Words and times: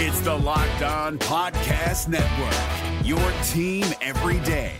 It's 0.00 0.20
the 0.20 0.32
Locked 0.32 0.82
On 0.82 1.18
Podcast 1.18 2.06
Network, 2.06 3.04
your 3.04 3.18
team 3.48 3.84
every 4.00 4.38
day. 4.46 4.76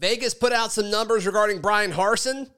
Vegas 0.00 0.34
put 0.34 0.52
out 0.52 0.72
some 0.72 0.90
numbers 0.90 1.26
regarding 1.26 1.60
Bryan 1.60 1.92
Harsin. 1.92 2.50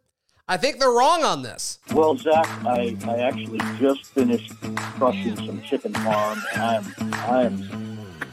I 0.49 0.57
think 0.57 0.79
they're 0.79 0.89
wrong 0.89 1.25
on 1.25 1.43
this. 1.43 1.79
Well, 1.93 2.17
Zac, 2.17 2.49
I, 2.65 2.97
I 3.07 3.17
actually 3.19 3.61
just 3.79 4.07
finished 4.07 4.51
crushing 4.97 5.37
some 5.37 5.61
chicken 5.61 5.93
farm, 5.93 6.43
and 6.55 6.63
I 6.63 6.77
am 6.77 6.95
I 7.13 7.43
am 7.43 7.59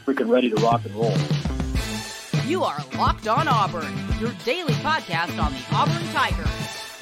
freaking 0.06 0.30
ready 0.30 0.48
to 0.48 0.56
rock 0.62 0.82
and 0.86 0.94
roll. 0.94 1.14
You 2.46 2.64
are 2.64 2.78
Locked 2.96 3.28
On 3.28 3.46
Auburn, 3.46 3.92
your 4.18 4.32
daily 4.46 4.72
podcast 4.74 5.38
on 5.38 5.52
the 5.52 5.62
Auburn 5.72 6.08
Tigers, 6.14 6.48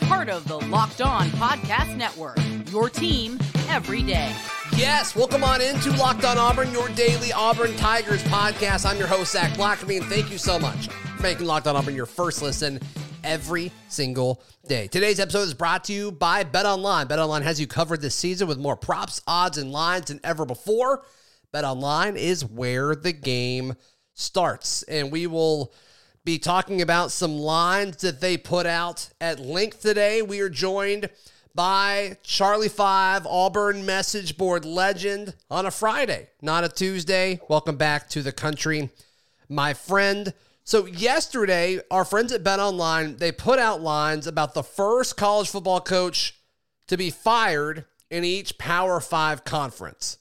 part 0.09 0.31
of 0.31 0.49
the 0.49 0.59
Locked 0.69 1.03
On 1.03 1.29
Podcast 1.33 1.95
Network. 1.95 2.39
Your 2.73 2.89
team 2.89 3.39
every 3.69 4.03
day. 4.03 4.35
Yes, 4.75 5.15
welcome 5.15 5.45
on 5.45 5.61
into 5.61 5.91
Locked 5.97 6.25
On 6.25 6.39
Auburn, 6.39 6.73
your 6.73 6.89
daily 6.91 7.31
Auburn 7.31 7.77
Tigers 7.77 8.23
podcast. 8.23 8.89
I'm 8.89 8.97
your 8.97 9.07
host, 9.07 9.33
Zac 9.33 9.51
Blackerby, 9.53 10.01
and 10.01 10.07
thank 10.07 10.31
you 10.31 10.39
so 10.39 10.59
much 10.59 10.89
for 10.89 11.23
making 11.23 11.47
Locked 11.47 11.67
On 11.67 11.77
Auburn 11.77 11.95
your 11.95 12.07
first 12.07 12.41
listen 12.41 12.81
every 13.23 13.71
single 13.89 14.43
day. 14.67 14.87
Today's 14.87 15.21
episode 15.21 15.43
is 15.43 15.53
brought 15.53 15.85
to 15.85 15.93
you 15.93 16.11
by 16.11 16.43
Bet 16.43 16.65
Online. 16.65 17.07
Bet 17.07 17.19
Online 17.19 17.43
has 17.43 17.61
you 17.61 17.67
covered 17.67 18.01
this 18.01 18.15
season 18.15 18.49
with 18.49 18.57
more 18.57 18.77
props, 18.79 19.21
odds, 19.27 19.59
and 19.59 19.73
lines 19.73 20.07
than 20.07 20.21
ever 20.25 20.47
before. 20.47 21.05
Bet 21.53 21.65
Online 21.65 22.17
is 22.17 22.47
where 22.47 22.95
the 22.95 23.13
game 23.13 23.75
starts, 24.15 24.85
and 24.85 25.13
we 25.13 25.27
will 25.27 25.75
be 26.25 26.39
talking 26.39 26.83
about 26.83 27.11
some 27.11 27.39
lines 27.39 27.99
that 27.99 28.21
they 28.21 28.37
put 28.37 28.67
out 28.67 29.11
at 29.21 29.41
length 29.41 29.83
today. 29.83 30.23
We 30.23 30.41
are 30.41 30.49
joined 30.49 31.11
by 31.55 32.17
Charlie 32.23 32.69
Five, 32.69 33.27
Auburn 33.27 33.87
message 33.87 34.37
board 34.37 34.65
legend 34.65 35.35
on 35.51 35.67
a 35.67 35.71
Friday, 35.71 36.29
not 36.43 36.65
a 36.65 36.69
Tuesday. 36.69 37.41
Welcome 37.49 37.77
back 37.77 38.09
to 38.11 38.23
the 38.23 38.33
country, 38.33 38.91
my 39.49 39.75
friend. 39.75 40.33
So 40.65 40.87
yesterday, 40.87 41.81
our 41.91 42.05
friends 42.05 42.33
at 42.33 42.45
Bet 42.45 42.61
Online, 42.61 43.17
they 43.17 43.33
put 43.33 43.59
out 43.59 43.81
lines 43.81 44.27
about 44.27 44.55
the 44.55 44.63
first 44.63 45.17
college 45.17 45.49
football 45.49 45.81
coach 45.81 46.39
to 46.89 46.97
be 46.97 47.11
fired 47.11 47.87
in 48.11 48.25
each 48.25 48.59
Power 48.59 49.01
5 49.01 49.45
conference. 49.45 50.19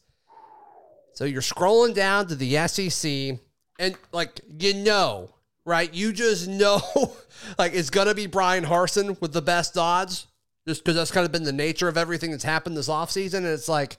So 1.13 1.25
you're 1.25 1.41
scrolling 1.41 1.93
down 1.93 2.27
to 2.27 2.35
the 2.35 2.67
SEC 2.67 3.39
and 3.79 3.95
like 4.11 4.39
you 4.59 4.73
know, 4.73 5.31
right? 5.67 5.93
You 5.93 6.13
just 6.13 6.47
know 6.47 6.81
like 7.59 7.73
it's 7.73 7.89
going 7.89 8.07
to 8.07 8.15
be 8.15 8.25
Bryan 8.25 8.65
Harsin 8.65 9.19
with 9.21 9.33
the 9.33 9.41
best 9.41 9.77
odds 9.77 10.27
just 10.65 10.83
because 10.83 10.95
that's 10.95 11.11
kind 11.11 11.25
of 11.25 11.31
been 11.31 11.43
the 11.43 11.53
nature 11.53 11.87
of 11.87 11.97
everything 11.97 12.31
that's 12.31 12.43
happened 12.43 12.75
this 12.75 12.89
offseason. 12.89 13.39
And 13.39 13.47
it's 13.47 13.69
like, 13.69 13.97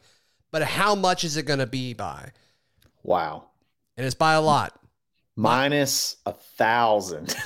but 0.50 0.62
how 0.62 0.94
much 0.94 1.24
is 1.24 1.36
it 1.36 1.44
going 1.44 1.58
to 1.58 1.66
be 1.66 1.92
by? 1.92 2.32
Wow. 3.02 3.44
And 3.96 4.06
it's 4.06 4.14
by 4.14 4.34
a 4.34 4.40
lot. 4.40 4.78
Minus 5.36 6.16
a 6.26 6.32
thousand. 6.32 7.36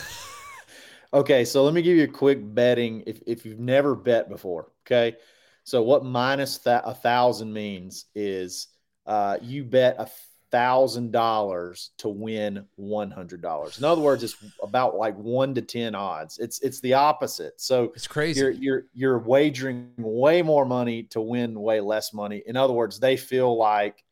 okay, 1.12 1.44
so 1.44 1.64
let 1.64 1.74
me 1.74 1.82
give 1.82 1.96
you 1.96 2.04
a 2.04 2.08
quick 2.08 2.38
betting 2.42 3.02
if, 3.06 3.20
if 3.26 3.44
you've 3.44 3.58
never 3.58 3.94
bet 3.94 4.28
before. 4.28 4.70
Okay. 4.86 5.16
So 5.64 5.82
what 5.82 6.04
minus 6.04 6.58
that 6.58 6.84
a 6.86 6.94
thousand 6.94 7.52
means 7.52 8.06
is 8.14 8.68
uh, 9.06 9.38
you 9.42 9.64
bet 9.64 9.96
a 9.98 10.08
thousand 10.52 11.10
dollars 11.10 11.90
to 11.96 12.08
win 12.08 12.66
one 12.76 13.10
hundred 13.10 13.40
dollars. 13.40 13.78
In 13.78 13.84
other 13.84 14.02
words, 14.02 14.22
it's 14.22 14.36
about 14.62 14.96
like 14.96 15.16
one 15.16 15.54
to 15.54 15.62
ten 15.62 15.94
odds. 15.94 16.38
It's 16.38 16.60
it's 16.60 16.80
the 16.80 16.94
opposite. 16.94 17.60
So 17.60 17.92
it's 17.96 18.06
crazy. 18.06 18.40
You're 18.40 18.50
you're 18.50 18.84
you're 18.92 19.18
wagering 19.18 19.90
way 19.96 20.42
more 20.42 20.66
money 20.66 21.04
to 21.04 21.20
win 21.20 21.58
way 21.58 21.80
less 21.80 22.12
money. 22.12 22.42
In 22.46 22.56
other 22.56 22.74
words, 22.74 23.00
they 23.00 23.16
feel 23.16 23.56
like 23.56 24.04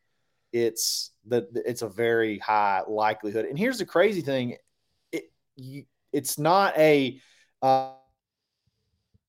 it's 0.53 1.11
the 1.27 1.47
it's 1.67 1.83
a 1.83 1.89
very 1.89 2.39
high 2.39 2.83
likelihood. 2.89 3.45
And 3.45 3.59
here's 3.59 3.79
the 3.79 3.87
crazy 3.87 4.23
thing: 4.23 4.57
it 5.13 5.31
you, 5.57 5.85
it's 6.13 6.39
not 6.39 6.77
a 6.79 7.21
uh, 7.61 7.93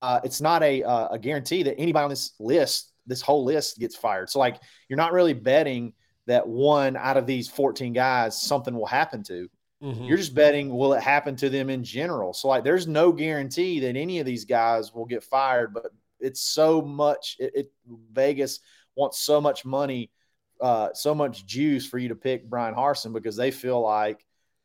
uh, 0.02 0.22
it's 0.24 0.40
not 0.40 0.64
a 0.64 0.82
uh, 0.84 1.10
a 1.10 1.20
guarantee 1.20 1.64
that 1.64 1.78
anybody 1.78 2.06
on 2.06 2.10
this 2.10 2.32
list, 2.40 2.94
this 3.06 3.22
whole 3.22 3.44
list, 3.44 3.80
gets 3.80 3.98
fired. 3.98 4.30
So 4.30 4.40
like 4.40 4.62
you're 4.88 4.98
not 4.98 5.12
really 5.12 5.34
betting 5.34 5.94
that 6.28 6.48
one 6.48 6.96
out 6.96 7.18
of 7.18 7.26
these 7.26 7.50
14 7.50 7.94
guys 7.94 8.42
something 8.42 8.74
will 8.74 8.86
happen 8.86 9.24
to. 9.24 9.50
Mm-hmm. 9.84 10.04
You're 10.04 10.18
just 10.18 10.36
betting 10.36 10.70
will 10.70 10.94
it 10.94 11.02
happen 11.02 11.36
to 11.38 11.50
them 11.50 11.70
in 11.70 11.84
general. 11.84 12.34
So 12.34 12.48
like 12.48 12.64
there's 12.64 12.88
no 12.88 13.12
guarantee 13.12 13.80
that 13.82 13.96
any 13.96 14.20
of 14.20 14.26
these 14.26 14.46
guys 14.46 14.94
will 14.94 15.06
get 15.06 15.24
fired, 15.24 15.74
but 15.74 15.92
it's 16.20 16.42
so 16.42 16.82
much 16.82 17.38
it, 17.40 17.52
it 17.56 17.72
Vegas 18.12 18.60
wants 18.96 19.20
so 19.20 19.42
much 19.42 19.66
money, 19.66 20.12
uh, 20.60 20.90
so 20.94 21.16
much 21.16 21.46
juice 21.46 21.88
for 21.88 21.98
you 21.98 22.10
to 22.10 22.16
pick 22.16 22.50
Bryan 22.50 22.76
Harsin 22.76 23.14
because 23.14 23.36
they 23.36 23.50
feel 23.50 23.82
like 23.82 24.24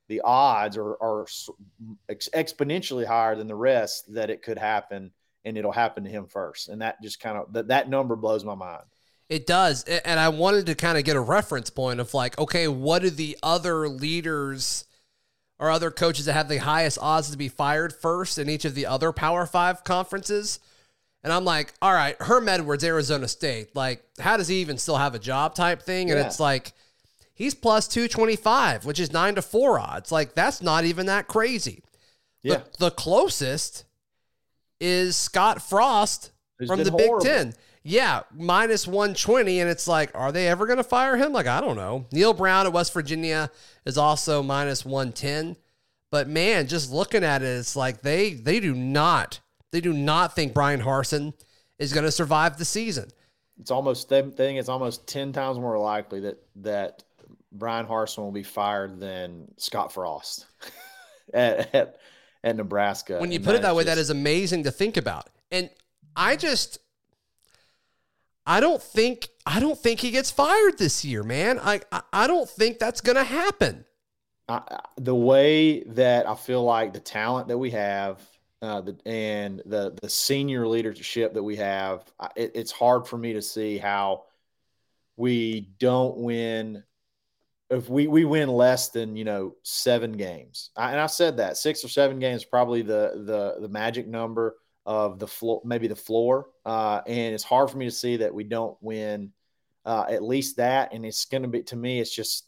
the 0.09 0.21
odds 0.21 0.77
are, 0.77 1.03
are 1.03 1.27
ex- 2.09 2.29
exponentially 2.35 3.07
higher 3.07 3.35
than 3.37 3.47
the 3.47 3.55
rest 3.55 4.13
that 4.15 4.31
it 4.31 4.43
could 4.43 4.59
happen 4.59 5.13
and 5.45 5.57
it'll 5.57 5.73
happen 5.73 6.05
to 6.05 6.11
him 6.11 6.27
first. 6.27 6.69
And 6.69 6.83
that 6.83 7.01
just 7.03 7.21
kind 7.21 7.39
of 7.39 7.53
that, 7.55 7.69
that 7.69 7.89
number 7.89 8.17
blows 8.17 8.45
my 8.45 8.55
mind. 8.55 8.85
It 9.29 9.47
does. 9.47 9.83
And 9.85 10.21
I 10.21 10.29
wanted 10.29 10.67
to 10.67 10.75
kind 10.75 10.97
of 10.97 11.05
get 11.05 11.17
a 11.17 11.21
reference 11.21 11.71
point 11.71 12.01
of 12.01 12.15
like, 12.15 12.39
okay, 12.39 12.69
what 12.69 13.03
do 13.03 13.11
the 13.11 13.37
other 13.43 13.89
leaders 13.89 14.85
or 15.59 15.71
other 15.71 15.91
coaches 15.91 16.27
that 16.27 16.35
have 16.35 16.49
the 16.49 16.59
highest 16.59 16.99
odds 17.01 17.31
to 17.31 17.37
be 17.37 17.49
fired 17.49 17.93
first 17.93 18.39
in 18.39 18.49
each 18.49 18.65
of 18.65 18.75
the 18.75 18.87
other 18.87 19.13
Power 19.13 19.47
Five 19.47 19.83
conferences? 19.83 20.61
And 21.25 21.33
I'm 21.33 21.45
like, 21.45 21.75
all 21.83 21.93
right, 21.93 22.15
Herm 22.23 22.49
Edwards, 22.49 22.85
Arizona 22.85 23.27
State. 23.27 23.75
Like, 23.75 24.05
how 24.21 24.37
does 24.37 24.47
he 24.47 24.61
even 24.61 24.79
still 24.79 24.97
have 24.97 25.17
a 25.17 25.19
job 25.19 25.57
type 25.57 25.83
thing? 25.83 26.11
And 26.11 26.21
yeah. 26.21 26.27
it's 26.27 26.39
like, 26.39 26.73
he's 27.35 27.53
plus 27.53 27.89
225, 27.89 28.85
which 28.85 29.01
is 29.01 29.13
nine 29.13 29.35
to 29.35 29.43
four 29.43 29.81
odds. 29.81 30.13
Like, 30.13 30.35
that's 30.35 30.63
not 30.63 30.85
even 30.85 31.07
that 31.07 31.27
crazy. 31.27 31.83
Yeah. 32.45 32.59
The, 32.59 32.65
the 32.79 32.91
closest 32.93 33.87
is 34.79 35.17
Scott 35.17 35.61
Frost 35.61 36.31
Who's 36.61 36.69
from 36.69 36.85
the 36.85 36.93
horrible. 36.93 37.19
Big 37.19 37.29
Ten 37.29 37.55
yeah, 37.87 38.23
minus 38.35 38.87
120. 38.87 39.61
And 39.61 39.71
it's 39.71 39.87
like, 39.87 40.11
are 40.15 40.33
they 40.33 40.49
ever 40.49 40.67
going 40.67 40.79
to 40.79 40.85
fire 40.85 41.17
him? 41.17 41.33
Like, 41.33 41.47
I 41.47 41.61
don't 41.61 41.77
know. 41.77 42.07
Neal 42.11 42.33
Brown 42.33 42.67
at 42.67 42.73
West 42.73 42.93
Virginia 42.93 43.51
is 43.85 43.97
also 43.97 44.43
minus 44.43 44.85
110. 44.85 45.57
But 46.11 46.29
man, 46.29 46.67
just 46.67 46.93
looking 46.93 47.23
at 47.23 47.43
it, 47.43 47.47
it's 47.47 47.77
like 47.77 48.01
they 48.01 48.33
they 48.33 48.61
do 48.61 48.75
not 48.75 49.41
they 49.73 49.81
do 49.81 49.93
not 49.93 50.35
think 50.35 50.55
Bryan 50.55 50.81
Harsin 50.81 51.35
is 51.79 51.93
going 51.93 52.05
to 52.05 52.13
survive 52.13 52.59
the 52.59 52.65
season. 52.65 53.11
It's 53.61 53.71
almost 53.71 54.09
they 54.09 54.23
think 54.23 54.59
it's 54.59 54.69
almost 54.69 55.09
ten 55.09 55.33
times 55.33 55.59
more 55.59 55.79
likely 55.79 56.21
that 56.21 56.39
that 56.57 57.03
Bryan 57.51 57.87
Harsin 57.87 58.19
will 58.19 58.33
be 58.33 58.45
fired 58.45 59.01
than 59.01 59.49
Scott 59.57 59.93
Frost 59.93 60.47
at, 61.35 61.75
at, 61.75 61.97
at 62.45 62.57
Nebraska. 62.57 63.19
When 63.19 63.33
you 63.33 63.41
put 63.41 63.57
it 63.57 63.63
that 63.63 63.75
way, 63.75 63.83
just, 63.83 63.97
that 63.97 64.01
is 64.01 64.11
amazing 64.11 64.63
to 64.63 64.71
think 64.71 64.97
about. 64.97 65.29
And 65.51 65.71
I 66.15 66.37
just 66.37 66.79
I 68.47 68.61
don't 68.61 68.83
think 68.83 69.29
I 69.45 69.61
don't 69.61 69.79
think 69.79 70.01
he 70.01 70.11
gets 70.11 70.31
fired 70.31 70.79
this 70.79 71.05
year, 71.05 71.23
man. 71.23 71.59
I 71.59 71.81
I 72.13 72.27
don't 72.27 72.49
think 72.49 72.79
that's 72.79 73.01
going 73.01 73.17
to 73.17 73.25
happen. 73.25 73.85
I, 74.49 74.81
the 74.97 75.15
way 75.15 75.83
that 75.85 76.29
I 76.29 76.37
feel 76.37 76.63
like 76.63 76.93
the 76.93 77.01
talent 77.01 77.49
that 77.49 77.59
we 77.59 77.71
have, 77.71 78.21
uh, 78.63 78.83
the, 78.83 78.97
and 79.05 79.61
the 79.67 79.99
the 80.01 80.09
senior 80.09 80.67
leadership 80.69 81.35
that 81.35 81.43
we 81.43 81.57
have, 81.57 82.05
it, 82.37 82.53
it's 82.55 82.71
hard 82.71 83.09
for 83.09 83.19
me 83.19 83.33
to 83.33 83.43
see 83.43 83.79
how 83.79 84.25
we 85.17 85.69
don't 85.79 86.19
win. 86.19 86.85
If 87.69 87.89
we, 87.89 88.07
we 88.07 88.25
win 88.25 88.49
less 88.49 88.91
than 88.91 89.17
you 89.17 89.25
know 89.25 89.57
seven 89.65 90.13
games, 90.13 90.71
I, 90.77 90.93
and 90.93 91.01
I 91.01 91.07
said 91.07 91.39
that 91.39 91.57
six 91.57 91.85
or 91.85 91.89
seven 91.89 92.21
games 92.21 92.45
probably 92.45 92.83
the 92.83 93.25
the 93.27 93.57
the 93.61 93.69
magic 93.69 94.07
number 94.07 94.55
of 94.87 95.19
the 95.19 95.27
floor, 95.27 95.61
maybe 95.65 95.89
the 95.89 95.97
floor. 95.97 96.47
Uh, 96.65 97.03
and 97.07 97.35
it's 97.35 97.45
hard 97.45 97.71
for 97.71 97.77
me 97.77 97.85
to 97.85 97.91
see 97.91 98.19
that 98.19 98.33
we 98.33 98.45
don't 98.45 98.77
win 98.81 99.33
uh, 99.85 100.05
at 100.09 100.23
least 100.23 100.57
that. 100.57 100.95
And 100.95 101.05
it's 101.05 101.27
going 101.27 101.43
to 101.43 101.49
be 101.49 101.63
to 101.65 101.77
me, 101.77 102.01
it's 102.01 102.15
just 102.15 102.47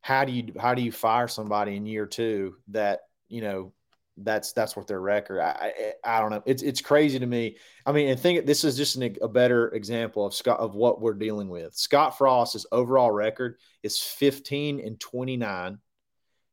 how 0.00 0.24
do 0.24 0.32
you 0.32 0.52
how 0.58 0.74
do 0.74 0.82
you 0.82 0.90
fire 0.90 1.28
somebody 1.28 1.76
in 1.76 1.86
year 1.86 2.06
two 2.06 2.56
that 2.68 3.00
you 3.28 3.40
know 3.40 3.72
that's 4.18 4.52
that's 4.52 4.76
what 4.76 4.86
their 4.86 5.00
record. 5.00 5.40
I, 5.40 5.72
I, 6.04 6.16
I 6.16 6.20
don't 6.20 6.30
know. 6.30 6.42
It's 6.44 6.62
it's 6.62 6.80
crazy 6.80 7.18
to 7.18 7.26
me. 7.26 7.56
I 7.86 7.92
mean, 7.92 8.08
and 8.08 8.20
think 8.20 8.44
this 8.44 8.64
is 8.64 8.76
just 8.76 8.96
an, 8.96 9.16
a 9.22 9.28
better 9.28 9.68
example 9.68 10.26
of 10.26 10.34
Scott 10.34 10.60
of 10.60 10.74
what 10.74 11.00
we're 11.00 11.14
dealing 11.14 11.48
with. 11.48 11.74
Scott 11.74 12.18
Frost's 12.18 12.66
overall 12.72 13.10
record 13.10 13.56
is 13.82 13.98
15 13.98 14.80
and 14.80 15.00
29. 15.00 15.78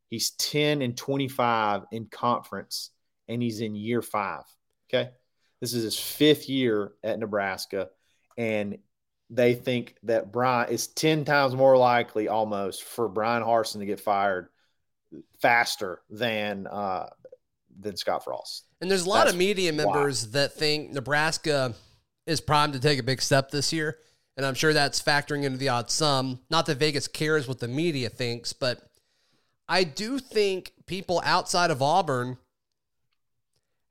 He's 0.09 0.31
10 0.31 0.81
and 0.81 0.97
25 0.97 1.83
in 1.91 2.05
conference, 2.05 2.91
and 3.27 3.41
he's 3.41 3.61
in 3.61 3.75
year 3.75 4.01
five. 4.01 4.43
Okay. 4.91 5.11
This 5.61 5.73
is 5.73 5.83
his 5.83 5.99
fifth 5.99 6.49
year 6.49 6.93
at 7.03 7.19
Nebraska. 7.19 7.89
And 8.37 8.77
they 9.29 9.53
think 9.53 9.95
that 10.03 10.31
Bryan 10.31 10.71
is 10.71 10.87
10 10.87 11.25
times 11.25 11.55
more 11.55 11.77
likely 11.77 12.27
almost 12.27 12.83
for 12.83 13.07
Bryan 13.07 13.43
Harsin 13.43 13.79
to 13.79 13.85
get 13.85 13.99
fired 13.99 14.49
faster 15.41 16.01
than 16.09 16.67
uh, 16.67 17.07
than 17.79 17.95
Scott 17.95 18.23
Frost. 18.23 18.65
And 18.81 18.89
there's 18.89 19.05
a 19.05 19.09
lot 19.09 19.25
That's 19.25 19.33
of 19.33 19.37
media 19.37 19.71
members 19.73 20.23
wild. 20.23 20.33
that 20.33 20.53
think 20.53 20.91
Nebraska 20.91 21.73
is 22.25 22.41
primed 22.41 22.73
to 22.73 22.79
take 22.79 22.99
a 22.99 23.03
big 23.03 23.21
step 23.21 23.51
this 23.51 23.71
year. 23.71 23.97
And 24.37 24.45
I'm 24.45 24.53
sure 24.53 24.71
that's 24.71 25.01
factoring 25.01 25.43
into 25.43 25.57
the 25.57 25.69
odds 25.69 25.93
some. 25.93 26.39
Not 26.49 26.65
that 26.67 26.77
Vegas 26.77 27.07
cares 27.07 27.47
what 27.47 27.59
the 27.59 27.67
media 27.67 28.09
thinks, 28.09 28.53
but 28.53 28.79
I 29.67 29.83
do 29.83 30.17
think 30.17 30.71
people 30.85 31.21
outside 31.25 31.71
of 31.71 31.81
Auburn 31.81 32.37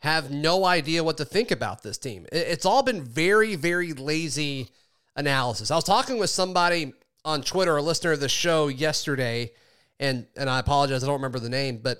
have 0.00 0.30
no 0.30 0.64
idea 0.64 1.02
what 1.02 1.16
to 1.16 1.24
think 1.24 1.50
about 1.50 1.82
this 1.82 1.98
team. 1.98 2.26
It's 2.30 2.64
all 2.64 2.82
been 2.82 3.02
very, 3.02 3.56
very 3.56 3.92
lazy 3.92 4.68
analysis. 5.16 5.70
I 5.70 5.74
was 5.74 5.84
talking 5.84 6.18
with 6.18 6.30
somebody 6.30 6.92
on 7.24 7.42
Twitter, 7.42 7.76
a 7.76 7.82
listener 7.82 8.12
of 8.12 8.20
the 8.20 8.28
show 8.28 8.68
yesterday, 8.68 9.52
and 9.98 10.26
and 10.36 10.48
I 10.48 10.60
apologize, 10.60 11.02
I 11.02 11.06
don't 11.06 11.16
remember 11.16 11.40
the 11.40 11.48
name, 11.48 11.80
but 11.82 11.98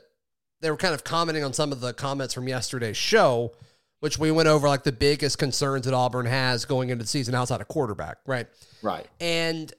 they 0.61 0.71
were 0.71 0.77
kind 0.77 0.95
of 0.95 1.05
commenting 1.05 1.45
on 1.45 1.53
some 1.53 1.73
of 1.73 1.81
the 1.81 1.93
comments 1.93 2.35
from 2.35 2.49
yesterday's 2.49 2.97
show, 2.97 3.53
which 4.01 4.19
we 4.19 4.31
went 4.31 4.49
over 4.49 4.69
like 4.69 4.85
the 4.85 4.93
biggest 4.93 5.39
concerns 5.39 5.85
that 5.85 5.95
Auburn 5.95 6.27
has 6.27 6.65
going 6.65 6.91
into 6.91 7.05
the 7.05 7.09
season 7.09 7.35
outside 7.35 7.61
of 7.61 7.69
quarterback, 7.69 8.19
right? 8.27 8.47
Right. 8.83 9.07
And 9.21 9.73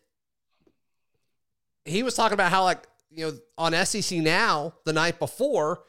he 1.86 2.04
was 2.04 2.14
talking 2.14 2.34
about 2.34 2.52
how 2.52 2.64
like, 2.64 2.86
you 3.10 3.26
know, 3.26 3.38
on 3.58 3.74
SEC 3.86 4.20
now, 4.20 4.74
the 4.86 4.94
night 4.94 5.20
before, 5.20 5.84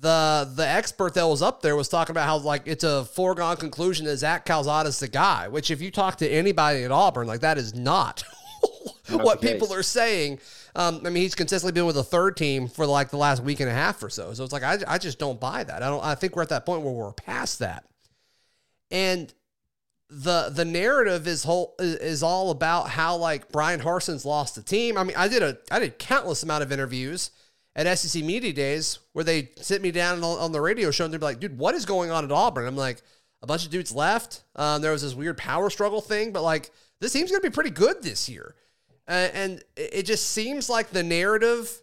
the 0.00 0.50
the 0.54 0.66
expert 0.66 1.14
that 1.14 1.26
was 1.26 1.42
up 1.42 1.60
there 1.60 1.76
was 1.76 1.88
talking 1.88 2.12
about 2.12 2.26
how 2.26 2.38
like 2.38 2.62
it's 2.64 2.84
a 2.84 3.04
foregone 3.04 3.56
conclusion 3.56 4.06
that 4.06 4.16
Zach 4.16 4.46
Calzada's 4.46 4.98
the 4.98 5.08
guy, 5.08 5.48
which 5.48 5.70
if 5.70 5.82
you 5.82 5.90
talk 5.90 6.16
to 6.18 6.28
anybody 6.28 6.82
at 6.84 6.90
Auburn, 6.90 7.26
like 7.26 7.40
that 7.40 7.58
is 7.58 7.74
not 7.74 8.24
what 9.10 9.42
people 9.42 9.72
are 9.74 9.82
saying. 9.82 10.40
Um, 10.74 11.02
I 11.04 11.10
mean, 11.10 11.22
he's 11.22 11.34
consistently 11.34 11.72
been 11.72 11.84
with 11.84 11.98
a 11.98 12.04
third 12.04 12.36
team 12.36 12.68
for 12.68 12.86
like 12.86 13.10
the 13.10 13.18
last 13.18 13.42
week 13.42 13.60
and 13.60 13.68
a 13.68 13.74
half 13.74 14.02
or 14.02 14.08
so. 14.08 14.32
So 14.32 14.42
it's 14.42 14.52
like 14.52 14.62
I, 14.62 14.78
I 14.86 14.98
just 14.98 15.18
don't 15.18 15.38
buy 15.38 15.64
that. 15.64 15.82
I 15.82 15.90
don't. 15.90 16.02
I 16.02 16.14
think 16.14 16.34
we're 16.34 16.42
at 16.42 16.48
that 16.48 16.64
point 16.64 16.82
where 16.82 16.94
we're 16.94 17.12
past 17.12 17.58
that, 17.58 17.84
and 18.90 19.32
the 20.08 20.48
the 20.48 20.64
narrative 20.64 21.26
is 21.26 21.44
whole 21.44 21.74
is, 21.78 21.96
is 21.96 22.22
all 22.22 22.50
about 22.50 22.88
how 22.88 23.16
like 23.16 23.50
Bryan 23.52 23.80
Harsin's 23.80 24.24
lost 24.24 24.54
the 24.54 24.62
team. 24.62 24.96
I 24.96 25.04
mean, 25.04 25.16
I 25.16 25.28
did 25.28 25.42
a 25.42 25.58
I 25.70 25.78
did 25.78 25.98
countless 25.98 26.42
amount 26.42 26.62
of 26.62 26.72
interviews 26.72 27.32
at 27.76 27.98
SEC 27.98 28.22
Media 28.24 28.52
Days 28.52 28.98
where 29.12 29.24
they 29.24 29.50
sit 29.56 29.82
me 29.82 29.90
down 29.90 30.22
on, 30.22 30.52
the 30.52 30.60
radio 30.60 30.90
show 30.90 31.04
and 31.04 31.14
they'd 31.14 31.18
be 31.18 31.24
like, 31.24 31.40
dude, 31.40 31.58
what 31.58 31.74
is 31.74 31.84
going 31.84 32.10
on 32.10 32.24
at 32.24 32.32
Auburn? 32.32 32.66
I'm 32.66 32.76
like, 32.76 33.02
a 33.42 33.46
bunch 33.46 33.64
of 33.64 33.70
dudes 33.70 33.92
left. 33.92 34.42
Um, 34.56 34.82
there 34.82 34.92
was 34.92 35.02
this 35.02 35.14
weird 35.14 35.38
power 35.38 35.70
struggle 35.70 36.00
thing, 36.00 36.32
but 36.32 36.42
like 36.42 36.70
this 37.00 37.12
team's 37.12 37.30
going 37.30 37.42
to 37.42 37.48
be 37.48 37.54
pretty 37.54 37.70
good 37.70 38.02
this 38.02 38.28
year. 38.28 38.54
Uh, 39.08 39.28
and 39.32 39.64
it 39.76 40.04
just 40.04 40.30
seems 40.30 40.68
like 40.68 40.90
the 40.90 41.02
narrative 41.02 41.80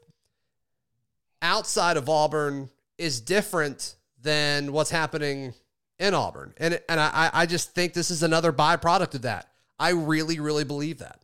outside 1.42 1.98
of 1.98 2.10
Auburn 2.10 2.70
is 2.98 3.20
different 3.22 3.96
than 4.22 4.72
what's 4.72 4.92
happening 4.92 5.54
in 6.00 6.14
Auburn. 6.14 6.54
And, 6.58 6.80
and 6.88 7.00
I, 7.00 7.30
I 7.34 7.46
just 7.46 7.74
think 7.74 7.94
this 7.94 8.12
is 8.12 8.24
another 8.24 8.54
byproduct 8.54 9.16
of 9.16 9.24
that. 9.24 9.50
I 9.80 9.90
really, 9.90 10.40
really 10.40 10.64
believe 10.64 11.00
that. 11.00 11.22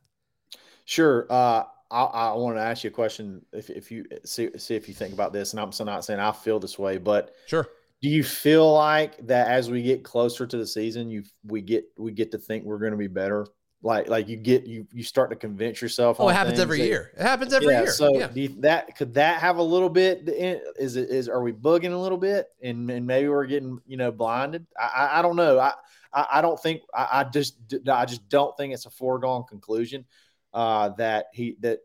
Sure. 0.85 1.25
Uh, 1.29 1.63
I, 1.93 2.31
I 2.31 2.33
want 2.33 2.57
to 2.57 2.61
ask 2.61 2.83
you 2.83 2.89
a 2.89 2.93
question. 2.93 3.45
If, 3.51 3.69
if 3.69 3.91
you 3.91 4.05
see, 4.25 4.49
see 4.57 4.75
if 4.75 4.87
you 4.87 4.95
think 4.95 5.13
about 5.13 5.31
this, 5.31 5.53
and 5.53 5.59
I'm 5.59 5.71
so 5.71 5.83
not 5.83 6.03
saying 6.03 6.19
I 6.19 6.31
feel 6.31 6.59
this 6.59 6.79
way, 6.79 6.97
but 6.97 7.35
sure. 7.45 7.67
Do 8.01 8.09
you 8.09 8.23
feel 8.23 8.73
like 8.73 9.25
that 9.27 9.47
as 9.47 9.69
we 9.69 9.81
get 9.81 10.03
closer 10.03 10.45
to 10.45 10.57
the 10.57 10.67
season, 10.67 11.09
you 11.09 11.23
we 11.45 11.61
get 11.61 11.85
we 11.97 12.11
get 12.11 12.31
to 12.31 12.37
think 12.37 12.65
we're 12.65 12.79
going 12.79 12.91
to 12.91 12.97
be 12.97 13.07
better? 13.07 13.45
Like 13.83 14.09
like 14.09 14.27
you 14.27 14.37
get 14.37 14.65
you 14.65 14.87
you 14.91 15.03
start 15.03 15.29
to 15.29 15.35
convince 15.35 15.81
yourself. 15.81 16.17
Oh, 16.19 16.27
it 16.29 16.33
happens 16.33 16.59
every 16.59 16.79
that, 16.79 16.87
year. 16.87 17.11
It 17.15 17.21
happens 17.21 17.53
every 17.53 17.73
yeah, 17.73 17.81
year. 17.81 17.91
So 17.91 18.17
yeah. 18.17 18.29
you, 18.33 18.49
that 18.59 18.97
could 18.97 19.13
that 19.13 19.39
have 19.39 19.57
a 19.57 19.63
little 19.63 19.89
bit? 19.89 20.23
Is 20.27 20.95
it 20.95 21.09
is 21.09 21.29
are 21.29 21.43
we 21.43 21.53
bugging 21.53 21.93
a 21.93 21.97
little 21.97 22.17
bit, 22.17 22.47
and 22.61 22.89
and 22.89 23.05
maybe 23.05 23.27
we're 23.27 23.45
getting 23.45 23.79
you 23.85 23.97
know 23.97 24.11
blinded? 24.11 24.65
I 24.79 24.85
I, 24.85 25.19
I 25.19 25.21
don't 25.21 25.35
know. 25.35 25.59
I, 25.59 25.73
I 26.13 26.25
I 26.33 26.41
don't 26.41 26.59
think 26.59 26.81
I, 26.93 27.07
I 27.11 27.23
just 27.25 27.57
I 27.87 28.05
just 28.05 28.27
don't 28.29 28.55
think 28.57 28.73
it's 28.73 28.85
a 28.85 28.89
foregone 28.89 29.43
conclusion 29.47 30.05
uh, 30.53 30.89
that 30.97 31.27
he 31.33 31.57
that 31.61 31.79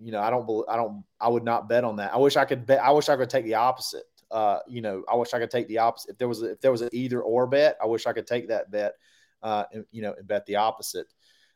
you 0.00 0.12
know, 0.12 0.20
I 0.20 0.30
don't 0.30 0.48
I 0.68 0.76
don't, 0.76 1.04
I 1.20 1.28
would 1.28 1.44
not 1.44 1.68
bet 1.68 1.84
on 1.84 1.96
that. 1.96 2.12
I 2.12 2.16
wish 2.16 2.36
I 2.36 2.44
could 2.44 2.66
bet, 2.66 2.82
I 2.82 2.90
wish 2.90 3.08
I 3.08 3.16
could 3.16 3.30
take 3.30 3.44
the 3.44 3.54
opposite. 3.54 4.04
Uh, 4.30 4.60
you 4.66 4.80
know, 4.80 5.04
I 5.10 5.16
wish 5.16 5.34
I 5.34 5.38
could 5.38 5.50
take 5.50 5.68
the 5.68 5.78
opposite. 5.78 6.12
If 6.12 6.18
there 6.18 6.28
was, 6.28 6.42
a, 6.42 6.52
if 6.52 6.60
there 6.60 6.70
was 6.70 6.80
an 6.82 6.88
either 6.92 7.20
or 7.20 7.46
bet, 7.46 7.76
I 7.82 7.86
wish 7.86 8.06
I 8.06 8.12
could 8.12 8.26
take 8.26 8.48
that 8.48 8.70
bet, 8.70 8.94
uh, 9.42 9.64
and, 9.72 9.84
you 9.90 10.02
know, 10.02 10.14
and 10.16 10.26
bet 10.26 10.46
the 10.46 10.56
opposite. 10.56 11.06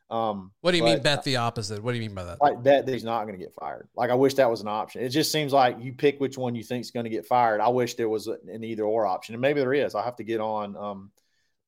Um, 0.09 0.51
what 0.61 0.71
do 0.71 0.77
you 0.77 0.83
but, 0.83 0.93
mean 0.93 1.01
bet 1.01 1.23
the 1.23 1.37
opposite? 1.37 1.81
What 1.81 1.93
do 1.93 1.97
you 1.97 2.03
mean 2.03 2.13
by 2.13 2.25
that? 2.25 2.39
Like 2.39 2.61
bet 2.61 2.85
that 2.85 2.91
he's 2.91 3.03
not 3.03 3.23
going 3.23 3.39
to 3.39 3.43
get 3.43 3.55
fired. 3.59 3.87
Like 3.95 4.11
I 4.11 4.13
wish 4.13 4.35
that 4.35 4.49
was 4.49 4.61
an 4.61 4.67
option. 4.67 5.01
It 5.01 5.09
just 5.09 5.31
seems 5.31 5.51
like 5.51 5.77
you 5.79 5.93
pick 5.93 6.19
which 6.19 6.37
one 6.37 6.53
you 6.53 6.63
think 6.63 6.81
is 6.81 6.91
going 6.91 7.05
to 7.05 7.09
get 7.09 7.25
fired. 7.25 7.61
I 7.61 7.69
wish 7.69 7.95
there 7.95 8.09
was 8.09 8.27
an 8.27 8.63
either 8.63 8.83
or 8.83 9.07
option, 9.07 9.33
and 9.33 9.41
maybe 9.41 9.61
there 9.61 9.73
is. 9.73 9.95
I'll 9.95 10.03
have 10.03 10.17
to 10.17 10.23
get 10.23 10.39
on 10.39 10.75
um, 10.75 11.11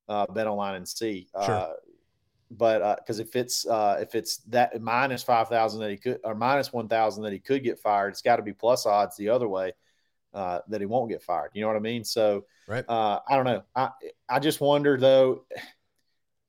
uh, 0.07 0.27
bet 0.27 0.45
online 0.45 0.75
and 0.75 0.87
see. 0.87 1.27
Sure. 1.43 1.55
Uh, 1.55 1.73
but 2.49 2.81
uh 2.81 2.95
because 2.97 3.19
uh, 3.19 3.23
if 3.23 3.35
it's 3.35 3.67
uh, 3.67 3.97
if 3.99 4.15
it's 4.15 4.37
that 4.47 4.81
minus 4.81 5.23
five 5.23 5.49
thousand 5.49 5.81
that 5.81 5.91
he 5.91 5.97
could 5.97 6.19
or 6.23 6.33
minus 6.33 6.71
one 6.71 6.87
thousand 6.87 7.23
that 7.23 7.33
he 7.33 7.39
could 7.39 7.63
get 7.63 7.79
fired, 7.79 8.09
it's 8.09 8.21
got 8.21 8.37
to 8.37 8.43
be 8.43 8.53
plus 8.53 8.85
odds 8.85 9.17
the 9.17 9.29
other 9.29 9.47
way 9.47 9.73
uh, 10.33 10.59
that 10.67 10.81
he 10.81 10.85
won't 10.85 11.09
get 11.09 11.21
fired. 11.23 11.51
You 11.53 11.61
know 11.61 11.67
what 11.67 11.77
I 11.77 11.81
mean? 11.81 12.03
So 12.03 12.45
right. 12.67 12.85
uh, 12.87 13.19
I 13.27 13.35
don't 13.35 13.45
know. 13.45 13.63
I 13.75 13.89
I 14.29 14.39
just 14.39 14.61
wonder 14.61 14.97
though. 14.97 15.45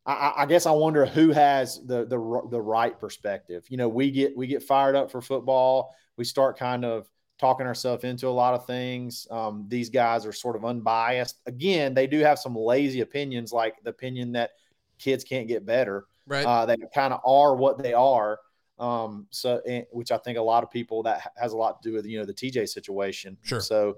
I, 0.07 0.33
I 0.39 0.47
guess 0.47 0.65
I 0.65 0.71
wonder 0.71 1.05
who 1.05 1.33
has 1.33 1.85
the 1.85 2.07
the 2.07 2.49
the 2.51 2.61
right 2.61 2.99
perspective. 2.99 3.65
You 3.69 3.77
know, 3.77 3.89
we 3.89 4.11
get 4.11 4.37
we 4.37 4.47
get 4.47 4.63
fired 4.63 4.97
up 4.97 5.11
for 5.11 5.21
football. 5.21 5.95
We 6.17 6.25
start 6.25 6.59
kind 6.59 6.85
of 6.85 7.09
talking 7.39 7.67
ourselves 7.67 8.05
into 8.05 8.27
a 8.27 8.31
lot 8.31 8.55
of 8.55 8.67
things. 8.67 9.27
Um, 9.31 9.67
these 9.69 9.91
guys 9.91 10.27
are 10.27 10.33
sort 10.33 10.57
of 10.57 10.65
unbiased. 10.65 11.41
Again, 11.47 11.95
they 11.95 12.07
do 12.07 12.19
have 12.21 12.39
some 12.39 12.57
lazy 12.57 13.01
opinions, 13.01 13.53
like 13.53 13.77
the 13.85 13.91
opinion 13.91 14.33
that 14.33 14.51
kids 14.99 15.25
can't 15.25 15.49
get 15.49 15.65
better. 15.65 16.07
Right. 16.27 16.45
Uh, 16.45 16.67
they 16.67 16.77
kind 16.95 17.13
of 17.13 17.21
are 17.25 17.57
what 17.57 17.83
they 17.83 17.95
are. 17.95 18.39
Um, 18.79 19.27
so, 19.31 19.61
and, 19.67 19.87
which 19.91 20.13
I 20.13 20.19
think 20.19 20.39
a 20.39 20.43
lot 20.43 20.63
of 20.63 20.71
people 20.71 21.03
that 21.05 21.33
has 21.37 21.53
a 21.53 21.57
lot 21.57 21.83
to 21.83 21.89
do 21.89 21.95
with, 21.95 22.07
you 22.07 22.19
know, 22.19 22.25
the 22.25 22.35
TJ 22.35 22.69
situation. 22.69 23.37
Sure. 23.43 23.61
So, 23.61 23.97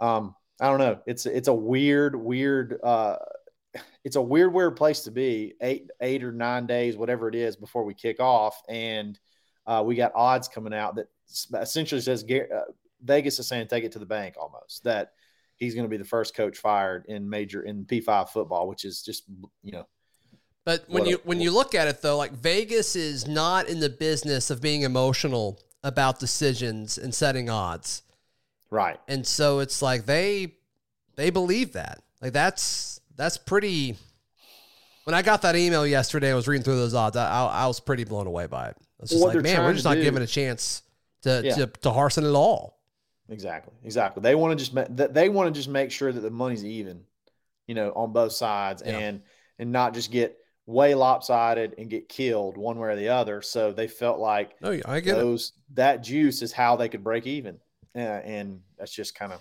um, 0.00 0.34
I 0.60 0.68
don't 0.68 0.78
know. 0.78 0.98
It's, 1.06 1.26
it's 1.26 1.48
a 1.48 1.54
weird, 1.54 2.16
weird, 2.16 2.78
uh, 2.82 3.16
it's 4.04 4.16
a 4.16 4.22
weird, 4.22 4.52
weird 4.52 4.74
place 4.76 5.02
to 5.02 5.10
be 5.10 5.54
eight, 5.60 5.90
eight 6.00 6.24
or 6.24 6.32
nine 6.32 6.66
days, 6.66 6.96
whatever 6.96 7.28
it 7.28 7.34
is 7.34 7.56
before 7.56 7.84
we 7.84 7.94
kick 7.94 8.18
off. 8.20 8.60
And, 8.68 9.18
uh, 9.66 9.82
we 9.84 9.96
got 9.96 10.12
odds 10.14 10.48
coming 10.48 10.72
out 10.72 10.96
that 10.96 11.08
essentially 11.60 12.00
says 12.00 12.24
uh, 12.24 12.60
Vegas 13.02 13.38
is 13.38 13.48
saying 13.48 13.66
take 13.68 13.84
it 13.84 13.92
to 13.92 13.98
the 13.98 14.06
bank 14.06 14.36
almost 14.40 14.84
that 14.84 15.12
he's 15.56 15.74
going 15.74 15.84
to 15.84 15.90
be 15.90 15.96
the 15.96 16.04
first 16.04 16.34
coach 16.34 16.58
fired 16.58 17.04
in 17.08 17.28
major 17.28 17.62
in 17.62 17.84
P5 17.84 18.28
football, 18.28 18.68
which 18.68 18.84
is 18.84 19.02
just, 19.02 19.24
you 19.62 19.72
know, 19.72 19.86
but 20.66 20.84
when 20.88 21.04
what 21.04 21.08
you 21.08 21.16
a, 21.16 21.20
when 21.20 21.40
you 21.40 21.52
look 21.52 21.76
at 21.76 21.86
it 21.86 22.02
though, 22.02 22.18
like 22.18 22.32
Vegas 22.32 22.96
is 22.96 23.28
not 23.28 23.68
in 23.68 23.78
the 23.78 23.88
business 23.88 24.50
of 24.50 24.60
being 24.60 24.82
emotional 24.82 25.60
about 25.84 26.18
decisions 26.18 26.98
and 26.98 27.14
setting 27.14 27.48
odds. 27.48 28.02
Right. 28.68 28.98
And 29.06 29.24
so 29.24 29.60
it's 29.60 29.80
like 29.80 30.06
they 30.06 30.54
they 31.14 31.30
believe 31.30 31.74
that. 31.74 32.02
Like 32.20 32.32
that's 32.32 33.00
that's 33.14 33.38
pretty 33.38 33.96
when 35.04 35.14
I 35.14 35.22
got 35.22 35.42
that 35.42 35.54
email 35.54 35.86
yesterday, 35.86 36.32
I 36.32 36.34
was 36.34 36.48
reading 36.48 36.64
through 36.64 36.78
those 36.78 36.94
odds. 36.94 37.16
I, 37.16 37.30
I, 37.30 37.46
I 37.62 37.66
was 37.68 37.78
pretty 37.78 38.02
blown 38.02 38.26
away 38.26 38.48
by 38.48 38.70
it. 38.70 38.76
I 38.76 39.02
was 39.02 39.10
just 39.10 39.22
like, 39.22 39.40
man, 39.40 39.62
we're 39.62 39.72
just 39.72 39.84
not 39.84 39.94
do, 39.94 40.02
giving 40.02 40.20
a 40.20 40.26
chance 40.26 40.82
to, 41.22 41.42
yeah. 41.44 41.54
to 41.54 41.66
to 41.68 41.90
Harsin 41.90 42.28
at 42.28 42.34
all. 42.34 42.80
Exactly, 43.28 43.72
exactly. 43.84 44.20
They 44.20 44.34
want 44.34 44.58
to 44.58 44.64
just 44.64 45.14
they 45.14 45.28
want 45.28 45.54
to 45.54 45.56
just 45.56 45.68
make 45.68 45.92
sure 45.92 46.12
that 46.12 46.20
the 46.20 46.30
money's 46.30 46.64
even, 46.64 47.04
you 47.68 47.76
know, 47.76 47.92
on 47.94 48.12
both 48.12 48.32
sides, 48.32 48.82
yeah. 48.84 48.98
and 48.98 49.22
and 49.60 49.70
not 49.70 49.94
just 49.94 50.10
get 50.10 50.36
way 50.66 50.94
lopsided 50.94 51.74
and 51.78 51.88
get 51.88 52.08
killed 52.08 52.56
one 52.56 52.78
way 52.78 52.88
or 52.88 52.96
the 52.96 53.08
other. 53.08 53.40
So 53.40 53.72
they 53.72 53.88
felt 53.88 54.18
like 54.18 54.56
oh, 54.62 54.72
yeah, 54.72 54.82
I 54.84 55.00
get 55.00 55.14
those 55.14 55.52
it. 55.56 55.76
that 55.76 56.02
juice 56.02 56.42
is 56.42 56.52
how 56.52 56.76
they 56.76 56.88
could 56.88 57.04
break 57.04 57.26
even, 57.26 57.58
uh, 57.94 57.98
and 57.98 58.60
that's 58.78 58.92
just 58.92 59.14
kind 59.14 59.32
of 59.32 59.40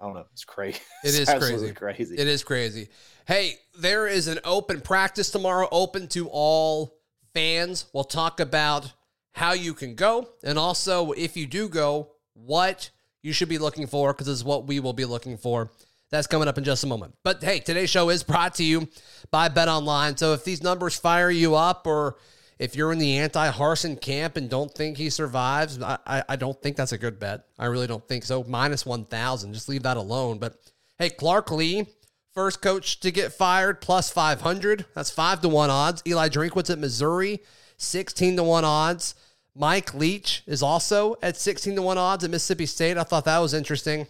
I 0.00 0.04
don't 0.04 0.14
know. 0.14 0.26
It's 0.32 0.44
crazy. 0.44 0.80
It 1.04 1.14
is 1.14 1.28
crazy. 1.28 1.72
crazy. 1.72 2.16
It 2.16 2.28
is 2.28 2.44
crazy. 2.44 2.88
Hey, 3.26 3.54
there 3.78 4.06
is 4.06 4.28
an 4.28 4.38
open 4.44 4.80
practice 4.80 5.30
tomorrow, 5.30 5.68
open 5.72 6.08
to 6.08 6.28
all 6.28 6.98
fans. 7.34 7.86
We'll 7.92 8.04
talk 8.04 8.40
about 8.40 8.92
how 9.32 9.52
you 9.52 9.74
can 9.74 9.94
go, 9.94 10.28
and 10.44 10.58
also 10.58 11.12
if 11.12 11.36
you 11.36 11.46
do 11.46 11.68
go, 11.68 12.12
what 12.34 12.90
you 13.22 13.32
should 13.32 13.48
be 13.48 13.58
looking 13.58 13.86
for, 13.86 14.12
because 14.12 14.26
this 14.26 14.36
is 14.36 14.44
what 14.44 14.66
we 14.66 14.80
will 14.80 14.92
be 14.92 15.04
looking 15.04 15.36
for 15.36 15.70
that's 16.10 16.26
coming 16.26 16.48
up 16.48 16.58
in 16.58 16.64
just 16.64 16.84
a 16.84 16.86
moment. 16.86 17.14
But 17.22 17.42
hey, 17.42 17.60
today's 17.60 17.90
show 17.90 18.08
is 18.08 18.22
brought 18.22 18.54
to 18.56 18.64
you 18.64 18.88
by 19.30 19.48
Bet 19.48 19.68
Online. 19.68 20.16
So 20.16 20.32
if 20.32 20.44
these 20.44 20.62
numbers 20.62 20.96
fire 20.96 21.30
you 21.30 21.54
up, 21.54 21.86
or 21.86 22.16
if 22.58 22.74
you're 22.74 22.92
in 22.92 22.98
the 22.98 23.18
anti 23.18 23.50
Harsin 23.50 24.00
camp 24.00 24.36
and 24.36 24.48
don't 24.48 24.72
think 24.72 24.96
he 24.96 25.10
survives, 25.10 25.80
I, 25.82 25.98
I, 26.06 26.22
I, 26.30 26.36
don't 26.36 26.60
think 26.62 26.76
that's 26.76 26.92
a 26.92 26.98
good 26.98 27.18
bet. 27.18 27.44
I 27.58 27.66
really 27.66 27.86
don't 27.86 28.06
think 28.08 28.24
so. 28.24 28.44
Minus 28.44 28.86
1,000, 28.86 29.52
just 29.52 29.68
leave 29.68 29.82
that 29.82 29.96
alone. 29.96 30.38
But 30.38 30.56
hey, 30.98 31.10
Clark 31.10 31.50
Lea, 31.50 31.86
first 32.32 32.62
coach 32.62 33.00
to 33.00 33.10
get 33.10 33.32
fired, 33.32 33.80
plus 33.80 34.10
500. 34.10 34.86
That's 34.94 35.10
5 35.10 35.42
to 35.42 35.48
1 35.48 35.70
odds. 35.70 36.02
Eli 36.06 36.28
Drinkwitz 36.28 36.70
at 36.70 36.78
Missouri, 36.78 37.40
16 37.76 38.36
to 38.36 38.42
1 38.42 38.64
odds. 38.64 39.14
Mike 39.54 39.92
Leach 39.92 40.42
is 40.46 40.62
also 40.62 41.16
at 41.20 41.36
16 41.36 41.74
to 41.76 41.82
1 41.82 41.98
odds 41.98 42.24
at 42.24 42.30
Mississippi 42.30 42.66
State. 42.66 42.96
I 42.96 43.02
thought 43.02 43.24
that 43.26 43.38
was 43.38 43.54
interesting 43.54 44.06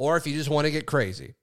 or 0.00 0.16
if 0.16 0.26
you 0.26 0.32
just 0.32 0.48
want 0.48 0.64
to 0.64 0.70
get 0.70 0.86
crazy. 0.86 1.34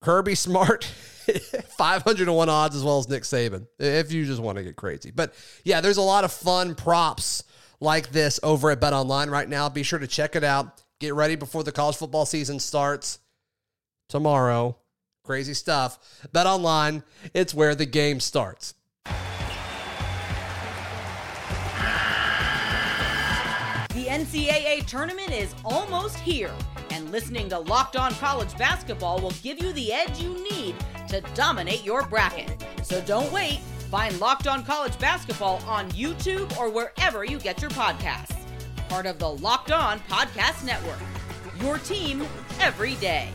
Kirby 0.00 0.34
Smart, 0.34 0.84
501 1.76 2.48
odds 2.48 2.74
as 2.74 2.82
well 2.82 2.98
as 2.98 3.06
Nick 3.06 3.24
Saban, 3.24 3.66
if 3.78 4.10
you 4.10 4.24
just 4.24 4.40
want 4.40 4.56
to 4.56 4.64
get 4.64 4.76
crazy. 4.76 5.10
But 5.10 5.34
yeah, 5.62 5.82
there's 5.82 5.98
a 5.98 6.02
lot 6.02 6.24
of 6.24 6.32
fun 6.32 6.74
props 6.74 7.44
like 7.78 8.12
this 8.12 8.40
over 8.42 8.70
at 8.70 8.80
Bet 8.80 8.94
Online 8.94 9.28
right 9.28 9.46
now. 9.46 9.68
Be 9.68 9.82
sure 9.82 9.98
to 9.98 10.06
check 10.06 10.36
it 10.36 10.42
out. 10.42 10.82
Get 11.00 11.12
ready 11.12 11.36
before 11.36 11.64
the 11.64 11.72
college 11.72 11.96
football 11.96 12.24
season 12.24 12.60
starts 12.60 13.18
tomorrow. 14.08 14.78
Crazy 15.22 15.52
stuff. 15.52 15.98
Bet 16.32 16.46
Online, 16.46 17.02
it's 17.34 17.52
where 17.52 17.74
the 17.74 17.84
game 17.84 18.20
starts. 18.20 18.72
NCAA 24.16 24.86
tournament 24.86 25.30
is 25.30 25.54
almost 25.62 26.16
here, 26.16 26.50
and 26.88 27.12
listening 27.12 27.50
to 27.50 27.58
Locked 27.58 27.96
On 27.96 28.14
College 28.14 28.56
Basketball 28.56 29.20
will 29.20 29.34
give 29.42 29.62
you 29.62 29.74
the 29.74 29.92
edge 29.92 30.18
you 30.18 30.42
need 30.50 30.74
to 31.08 31.20
dominate 31.34 31.84
your 31.84 32.06
bracket. 32.06 32.64
So 32.82 33.02
don't 33.02 33.30
wait. 33.30 33.58
Find 33.90 34.18
Locked 34.18 34.46
On 34.46 34.64
College 34.64 34.98
Basketball 34.98 35.62
on 35.66 35.90
YouTube 35.90 36.56
or 36.56 36.70
wherever 36.70 37.26
you 37.26 37.38
get 37.38 37.60
your 37.60 37.70
podcasts. 37.72 38.38
Part 38.88 39.04
of 39.04 39.18
the 39.18 39.28
Locked 39.28 39.70
On 39.70 40.00
Podcast 40.08 40.64
Network. 40.64 40.98
Your 41.60 41.76
team 41.76 42.26
every 42.58 42.94
day. 42.94 43.28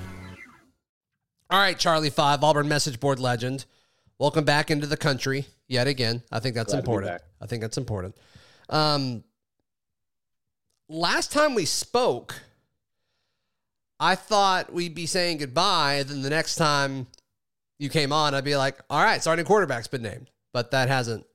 All 1.52 1.60
right, 1.60 1.78
Charlie 1.78 2.10
Five, 2.10 2.44
Auburn 2.44 2.68
message 2.68 3.00
board 3.00 3.20
legend. 3.20 3.66
Welcome 4.18 4.46
back 4.46 4.72
into 4.72 4.88
the 4.88 4.98
country 4.98 5.46
yet 5.68 5.86
again. 5.86 6.24
I 6.32 6.40
think 6.40 6.56
that's 6.56 6.72
Glad 6.72 6.80
important. 6.80 7.22
I 7.40 7.46
think 7.46 7.62
that's 7.62 7.78
important. 7.78 8.16
Um, 8.68 9.24
last 10.92 11.32
time 11.32 11.56
we 11.56 11.66
spoke, 11.66 12.42
I 14.00 14.16
thought 14.16 14.74
we'd 14.74 14.96
be 14.96 15.06
saying 15.06 15.38
goodbye. 15.38 16.04
Then 16.06 16.22
the 16.22 16.30
next 16.30 16.56
time 16.56 17.08
you 17.80 17.90
came 17.90 18.12
on, 18.12 18.34
I'd 18.36 18.44
be 18.44 18.56
like, 18.56 18.80
"All 18.90 19.04
right, 19.04 19.22
starting 19.22 19.46
quarterback's 19.46 19.88
been 19.88 20.02
named," 20.02 20.30
but 20.54 20.72
that 20.72 20.90
hasn't 20.90 21.26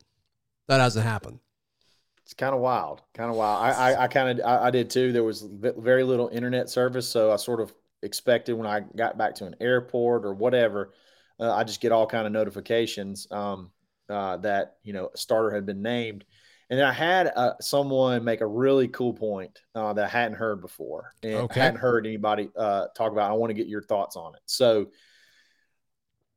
that 0.68 0.80
hasn't 0.80 1.06
happened. 1.06 1.40
It's 2.24 2.34
kind 2.34 2.54
of 2.54 2.60
wild, 2.60 3.02
kind 3.14 3.30
of 3.30 3.36
wild. 3.36 3.64
I, 3.64 3.70
I, 3.70 4.04
I 4.04 4.08
kind 4.08 4.40
of, 4.40 4.46
I, 4.46 4.66
I 4.66 4.70
did 4.70 4.90
too. 4.90 5.12
There 5.12 5.22
was 5.22 5.42
very 5.42 6.02
little 6.02 6.28
internet 6.28 6.68
service, 6.68 7.08
so 7.08 7.30
I 7.30 7.36
sort 7.36 7.60
of 7.60 7.72
expected 8.02 8.54
when 8.54 8.66
I 8.66 8.80
got 8.80 9.16
back 9.16 9.36
to 9.36 9.46
an 9.46 9.54
airport 9.60 10.24
or 10.24 10.34
whatever, 10.34 10.92
uh, 11.38 11.54
I 11.54 11.62
just 11.62 11.80
get 11.80 11.92
all 11.92 12.06
kind 12.06 12.26
of 12.26 12.32
notifications 12.32 13.28
um, 13.30 13.70
uh, 14.08 14.38
that 14.38 14.78
you 14.82 14.92
know 14.92 15.10
a 15.14 15.16
starter 15.16 15.54
had 15.54 15.66
been 15.66 15.82
named, 15.82 16.24
and 16.70 16.82
I 16.82 16.92
had 16.92 17.32
uh, 17.36 17.52
someone 17.60 18.24
make 18.24 18.40
a 18.40 18.46
really 18.46 18.88
cool 18.88 19.14
point 19.14 19.58
uh, 19.74 19.92
that 19.92 20.04
I 20.04 20.08
hadn't 20.08 20.36
heard 20.36 20.60
before, 20.60 21.14
and 21.22 21.34
Okay. 21.34 21.60
I 21.60 21.64
hadn't 21.64 21.80
heard 21.80 22.06
anybody 22.06 22.48
uh, 22.56 22.86
talk 22.96 23.12
about. 23.12 23.30
I 23.30 23.34
want 23.34 23.50
to 23.50 23.54
get 23.54 23.68
your 23.68 23.82
thoughts 23.82 24.16
on 24.16 24.34
it. 24.34 24.40
So, 24.46 24.90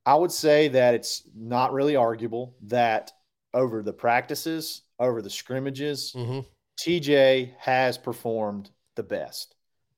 I 0.06 0.16
would 0.16 0.32
say 0.32 0.70
that 0.70 0.96
it's 0.96 1.24
not 1.36 1.74
really 1.74 1.96
arguable 1.96 2.56
that 2.64 3.12
over 3.54 3.84
the 3.84 3.94
practices, 3.94 4.82
over 5.00 5.22
the 5.22 5.30
scrimmages, 5.30 6.14
Mm-hmm. 6.16 6.40
TJ 6.80 7.54
has 7.60 7.98
performed 7.98 8.70
the 8.96 9.04
best. 9.04 9.54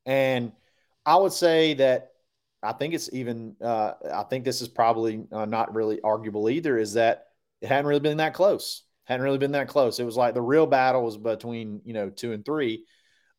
And 0.07 0.51
I 1.05 1.15
would 1.15 1.31
say 1.31 1.75
that 1.75 2.13
I 2.63 2.73
think 2.73 2.95
it's 2.95 3.09
even, 3.13 3.55
uh, 3.61 3.93
I 4.11 4.23
think 4.23 4.45
this 4.45 4.61
is 4.61 4.67
probably 4.67 5.25
uh, 5.31 5.45
not 5.45 5.75
really 5.75 6.01
arguable 6.01 6.50
either, 6.50 6.77
is 6.77 6.93
that 6.93 7.27
it 7.61 7.67
hadn't 7.67 7.85
really 7.85 8.00
been 8.00 8.17
that 8.17 8.33
close. 8.33 8.83
Hadn't 9.05 9.24
really 9.24 9.38
been 9.38 9.51
that 9.53 9.67
close. 9.67 10.00
It 10.00 10.05
was 10.05 10.17
like 10.17 10.34
the 10.34 10.41
real 10.41 10.65
battle 10.67 11.03
was 11.03 11.17
between, 11.17 11.81
you 11.84 11.93
know, 11.93 12.10
two 12.10 12.34
and 12.34 12.46
three. 12.46 12.86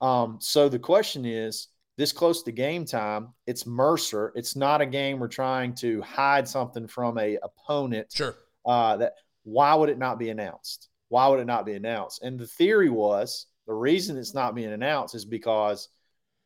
Um, 0.00 0.38
so 0.40 0.68
the 0.68 0.78
question 0.78 1.24
is 1.24 1.68
this 1.96 2.12
close 2.12 2.42
to 2.42 2.52
game 2.52 2.84
time, 2.84 3.28
it's 3.46 3.66
Mercer. 3.66 4.32
It's 4.34 4.56
not 4.56 4.80
a 4.80 4.86
game 4.86 5.18
we're 5.18 5.28
trying 5.28 5.74
to 5.76 6.02
hide 6.02 6.48
something 6.48 6.88
from 6.88 7.18
a 7.18 7.38
opponent 7.42 8.08
Sure. 8.12 8.34
uh, 8.66 8.96
that 8.96 9.12
why 9.44 9.74
would 9.74 9.88
it 9.88 9.98
not 9.98 10.18
be 10.18 10.30
announced? 10.30 10.88
Why 11.08 11.28
would 11.28 11.40
it 11.40 11.46
not 11.46 11.66
be 11.66 11.74
announced? 11.74 12.22
And 12.22 12.38
the 12.38 12.46
theory 12.46 12.88
was 12.90 13.46
the 13.66 13.74
reason 13.74 14.16
it's 14.16 14.34
not 14.34 14.54
being 14.54 14.72
announced 14.72 15.14
is 15.14 15.24
because 15.24 15.88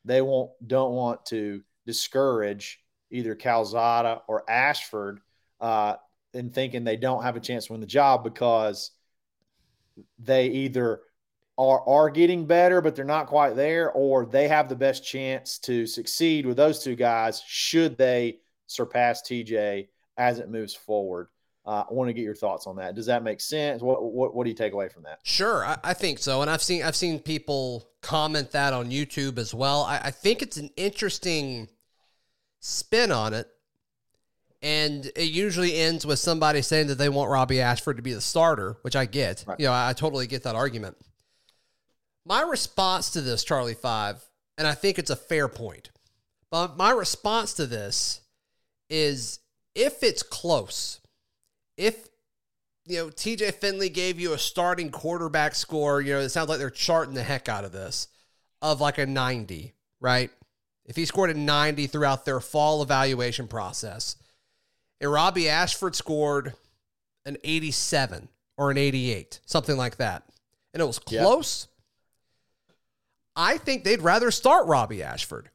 they 0.04 0.20
won't 0.20 0.50
don't 0.66 0.92
want 0.92 1.24
to 1.26 1.62
discourage 1.86 2.80
either 3.10 3.34
Calzada 3.34 4.22
or 4.28 4.48
Ashford 4.50 5.20
uh, 5.60 5.94
in 6.34 6.50
thinking 6.50 6.84
they 6.84 6.96
don't 6.96 7.22
have 7.22 7.36
a 7.36 7.40
chance 7.40 7.66
to 7.66 7.72
win 7.72 7.80
the 7.80 7.86
job 7.86 8.22
because 8.24 8.90
they 10.18 10.48
either 10.48 11.00
are 11.58 11.80
are 11.88 12.10
getting 12.10 12.44
better 12.46 12.80
but 12.80 12.94
they're 12.94 13.04
not 13.04 13.26
quite 13.26 13.56
there, 13.56 13.90
or 13.92 14.26
they 14.26 14.48
have 14.48 14.68
the 14.68 14.76
best 14.76 15.04
chance 15.06 15.58
to 15.58 15.86
succeed 15.86 16.46
with 16.46 16.56
those 16.56 16.82
two 16.82 16.94
guys 16.94 17.42
should 17.46 17.96
they 17.96 18.38
surpass 18.66 19.22
TJ 19.22 19.88
as 20.16 20.38
it 20.38 20.50
moves 20.50 20.74
forward. 20.74 21.28
Uh, 21.64 21.82
I 21.90 21.92
want 21.92 22.08
to 22.08 22.14
get 22.14 22.22
your 22.22 22.34
thoughts 22.34 22.68
on 22.68 22.76
that. 22.76 22.94
Does 22.94 23.06
that 23.06 23.24
make 23.24 23.40
sense? 23.40 23.82
What 23.82 24.02
what, 24.02 24.34
what 24.34 24.44
do 24.44 24.50
you 24.50 24.56
take 24.56 24.72
away 24.72 24.88
from 24.88 25.02
that? 25.02 25.18
Sure, 25.24 25.64
I, 25.64 25.76
I 25.82 25.94
think 25.94 26.18
so, 26.18 26.42
and 26.42 26.50
I've 26.50 26.62
seen 26.62 26.82
I've 26.82 26.96
seen 26.96 27.18
people 27.18 27.90
comment 28.02 28.52
that 28.52 28.72
on 28.72 28.90
YouTube 28.90 29.38
as 29.38 29.52
well. 29.52 29.82
I, 29.82 29.98
I 30.04 30.10
think 30.12 30.42
it's 30.42 30.58
an 30.58 30.70
interesting 30.76 31.68
spin 32.60 33.10
on 33.10 33.34
it, 33.34 33.48
and 34.62 35.06
it 35.16 35.30
usually 35.30 35.76
ends 35.76 36.06
with 36.06 36.18
somebody 36.18 36.62
saying 36.62 36.88
that 36.88 36.96
they 36.96 37.08
want 37.08 37.30
Robby 37.30 37.60
Ashford 37.60 37.96
to 37.96 38.02
be 38.02 38.14
the 38.14 38.20
starter, 38.20 38.76
which 38.82 38.96
I 38.96 39.04
get. 39.04 39.44
Right. 39.46 39.60
You 39.60 39.66
know, 39.66 39.72
I, 39.72 39.90
I 39.90 39.92
totally 39.92 40.26
get 40.26 40.42
that 40.44 40.54
argument. 40.54 40.96
My 42.24 42.42
response 42.42 43.10
to 43.10 43.20
this, 43.20 43.44
Charlie 43.44 43.74
Five, 43.74 44.24
and 44.58 44.66
I 44.66 44.74
think 44.74 44.98
it's 44.98 45.10
a 45.10 45.16
fair 45.16 45.48
point, 45.48 45.90
but 46.50 46.76
my 46.76 46.90
response 46.90 47.54
to 47.54 47.66
this 47.66 48.20
is 48.90 49.40
if 49.74 50.02
it's 50.02 50.22
close, 50.22 51.00
if 51.76 52.08
you 52.86 52.98
know, 52.98 53.06
TJ 53.08 53.54
Finley 53.54 53.88
gave 53.88 54.20
you 54.20 54.32
a 54.32 54.38
starting 54.38 54.90
quarterback 54.90 55.54
score. 55.54 56.00
You 56.00 56.14
know, 56.14 56.20
it 56.20 56.28
sounds 56.28 56.48
like 56.48 56.58
they're 56.58 56.70
charting 56.70 57.14
the 57.14 57.22
heck 57.22 57.48
out 57.48 57.64
of 57.64 57.72
this 57.72 58.08
of 58.62 58.80
like 58.80 58.98
a 58.98 59.06
90, 59.06 59.74
right? 60.00 60.30
If 60.84 60.96
he 60.96 61.04
scored 61.04 61.30
a 61.30 61.34
90 61.34 61.88
throughout 61.88 62.24
their 62.24 62.40
fall 62.40 62.82
evaluation 62.82 63.48
process, 63.48 64.16
Robby 65.02 65.48
Ashford 65.48 65.94
scored 65.94 66.54
an 67.24 67.36
87 67.44 68.28
or 68.56 68.70
an 68.70 68.78
88, 68.78 69.40
something 69.46 69.76
like 69.76 69.96
that, 69.96 70.22
and 70.72 70.80
it 70.82 70.86
was 70.86 71.00
Yeah. 71.08 71.22
close, 71.22 71.68
I 73.34 73.58
think 73.58 73.84
they'd 73.84 74.00
rather 74.00 74.30
start 74.30 74.66
Robby 74.66 75.02
Ashford 75.02 75.50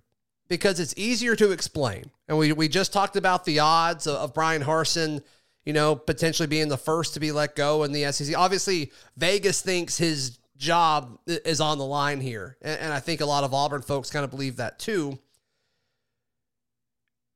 because 0.48 0.80
it's 0.80 0.94
easier 0.98 1.36
to 1.36 1.52
explain. 1.52 2.12
And 2.28 2.38
we, 2.38 2.52
we 2.54 2.68
just 2.68 2.94
talked 2.94 3.16
about 3.16 3.46
the 3.46 3.60
odds 3.60 4.06
of, 4.06 4.16
of 4.18 4.34
Bryan 4.34 4.62
Harsin, 4.62 5.24
you 5.66 5.74
know, 5.74 5.96
potentially 5.96 6.46
being 6.48 6.68
the 6.68 6.78
first 6.78 7.16
to 7.16 7.20
be 7.20 7.32
let 7.32 7.56
go 7.56 7.84
in 7.84 7.92
the 7.92 8.12
SEC. 8.12 8.38
Obviously, 8.38 8.92
Vegas 9.18 9.62
thinks 9.62 9.98
his 9.98 10.38
job 10.58 11.18
is 11.26 11.60
on 11.60 11.80
the 11.80 11.86
line 11.86 12.22
here. 12.22 12.58
And, 12.62 12.80
and 12.82 12.94
I 12.94 13.00
think 13.00 13.22
a 13.22 13.26
lot 13.26 13.44
of 13.44 13.54
Auburn 13.54 13.82
folks 13.82 14.12
kind 14.12 14.24
of 14.24 14.30
believe 14.30 14.58
that 14.58 14.78
too. 14.78 15.18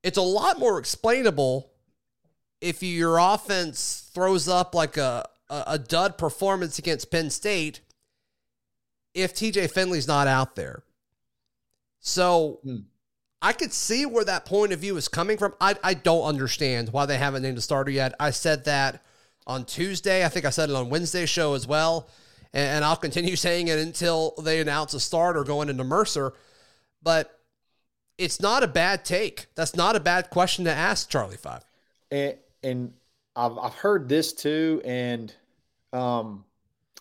It's 0.03 0.17
a 0.17 0.21
lot 0.21 0.59
more 0.59 0.77
explainable 0.77 1.71
if 2.61 2.81
your 2.81 3.17
offense 3.17 4.09
throws 4.13 4.47
up 4.47 4.73
like 4.73 4.97
a, 4.97 5.25
a, 5.49 5.63
a 5.67 5.79
dud 5.79 6.17
performance 6.17 6.79
against 6.79 7.11
Penn 7.11 7.29
State 7.29 7.81
if 9.13 9.33
TJ 9.33 9.71
Finley's 9.71 10.07
not 10.07 10.27
out 10.27 10.55
there. 10.55 10.83
So 11.99 12.59
Hmm. 12.63 12.77
I 13.41 13.53
could 13.53 13.73
see 13.73 14.05
where 14.05 14.25
that 14.25 14.45
point 14.45 14.73
of 14.73 14.79
view 14.79 14.97
is 14.97 15.07
coming 15.07 15.37
from. 15.37 15.53
I, 15.61 15.75
I 15.83 15.93
don't 15.93 16.23
understand 16.25 16.89
why 16.89 17.05
they 17.05 17.17
haven't 17.17 17.43
named 17.43 17.57
a 17.57 17.61
starter 17.61 17.91
yet. 17.91 18.15
I 18.19 18.31
said 18.31 18.65
that 18.65 19.03
on 19.45 19.65
Tuesday. 19.65 20.25
I 20.25 20.29
think 20.29 20.45
I 20.45 20.49
said 20.49 20.69
it 20.69 20.75
on 20.75 20.89
Wednesday's 20.89 21.29
show 21.29 21.53
as 21.53 21.67
well. 21.67 22.09
And, 22.53 22.77
and 22.77 22.85
I'll 22.85 22.95
continue 22.95 23.35
saying 23.47 23.67
it 23.67 23.77
until 23.77 24.33
they 24.41 24.59
announce 24.61 24.93
a 24.95 24.99
starter 24.99 25.43
going 25.43 25.69
into 25.69 25.83
Mercer. 25.83 26.33
But 27.03 27.39
it's 28.17 28.39
not 28.41 28.63
a 28.63 28.67
bad 28.67 29.05
take. 29.05 29.47
That's 29.55 29.75
not 29.75 29.95
a 29.95 29.99
bad 29.99 30.29
question 30.31 30.65
to 30.65 30.71
ask, 30.71 31.07
Charlie 31.09 31.37
Five. 31.37 31.63
and 32.09 32.35
and 32.65 32.93
I've 33.35 33.57
I've 33.57 33.75
heard 33.75 34.09
this 34.09 34.33
too, 34.33 34.81
and 34.83 35.33
um, 35.93 36.45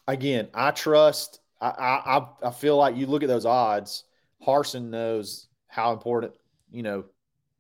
again, 0.06 0.49
I 0.54 0.71
trust. 0.71 1.40
I 1.61 1.68
I 1.71 2.49
I- 2.49 2.50
feel 2.50 2.76
like 2.76 2.97
you 2.97 3.06
look 3.06 3.23
at 3.23 3.28
those 3.28 3.47
odds. 3.47 4.04
Harsin 4.47 4.90
knows 4.90 5.49
how 5.68 5.92
important 5.92 6.35
you 6.71 6.83
know 6.83 7.04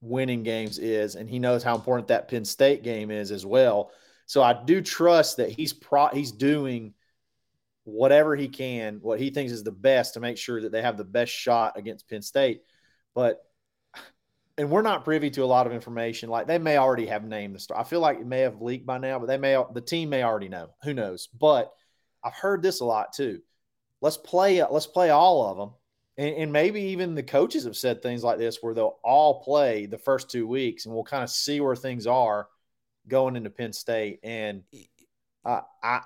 winning 0.00 0.42
games 0.42 0.78
is, 0.78 1.14
and 1.14 1.28
he 1.28 1.38
knows 1.38 1.62
how 1.62 1.74
important 1.74 2.08
that 2.08 2.28
Penn 2.28 2.44
State 2.44 2.82
game 2.82 3.10
is 3.10 3.30
as 3.30 3.46
well. 3.46 3.90
So 4.26 4.42
I 4.42 4.52
do 4.64 4.82
trust 4.82 5.38
that 5.38 5.50
he's 5.50 5.72
pro 5.72 6.08
he's 6.08 6.32
doing 6.32 6.94
whatever 7.84 8.34
he 8.34 8.48
can, 8.48 8.98
what 9.02 9.20
he 9.20 9.30
thinks 9.30 9.52
is 9.52 9.62
the 9.62 9.70
best 9.70 10.14
to 10.14 10.20
make 10.20 10.38
sure 10.38 10.60
that 10.60 10.72
they 10.72 10.82
have 10.82 10.96
the 10.96 11.04
best 11.04 11.32
shot 11.32 11.78
against 11.78 12.08
Penn 12.08 12.22
State. 12.22 12.62
But 13.14 13.44
and 14.56 14.70
we're 14.70 14.82
not 14.82 15.04
privy 15.04 15.30
to 15.30 15.42
a 15.42 15.46
lot 15.46 15.66
of 15.66 15.72
information. 15.72 16.28
Like 16.28 16.46
they 16.46 16.58
may 16.58 16.76
already 16.76 17.06
have 17.06 17.24
named 17.24 17.54
the 17.54 17.58
star. 17.58 17.78
I 17.78 17.84
feel 17.84 18.00
like 18.00 18.20
it 18.20 18.26
may 18.26 18.40
have 18.40 18.62
leaked 18.62 18.86
by 18.86 18.98
now, 18.98 19.18
but 19.18 19.26
they 19.26 19.38
may 19.38 19.62
the 19.72 19.80
team 19.80 20.10
may 20.10 20.22
already 20.22 20.48
know. 20.48 20.70
Who 20.82 20.94
knows? 20.94 21.26
But 21.26 21.72
I've 22.22 22.34
heard 22.34 22.62
this 22.62 22.80
a 22.80 22.84
lot 22.84 23.12
too. 23.12 23.40
Let's 24.00 24.16
play. 24.16 24.62
Let's 24.64 24.86
play 24.86 25.10
all 25.10 25.46
of 25.46 25.56
them, 25.56 25.70
and, 26.16 26.36
and 26.36 26.52
maybe 26.52 26.80
even 26.82 27.14
the 27.14 27.22
coaches 27.22 27.64
have 27.64 27.76
said 27.76 28.02
things 28.02 28.22
like 28.22 28.38
this 28.38 28.58
where 28.60 28.74
they'll 28.74 28.98
all 29.02 29.42
play 29.42 29.86
the 29.86 29.98
first 29.98 30.30
two 30.30 30.46
weeks 30.46 30.86
and 30.86 30.94
we'll 30.94 31.04
kind 31.04 31.24
of 31.24 31.30
see 31.30 31.60
where 31.60 31.76
things 31.76 32.06
are 32.06 32.48
going 33.08 33.36
into 33.36 33.50
Penn 33.50 33.72
State. 33.72 34.20
And 34.22 34.62
uh, 35.44 35.62
I, 35.82 36.00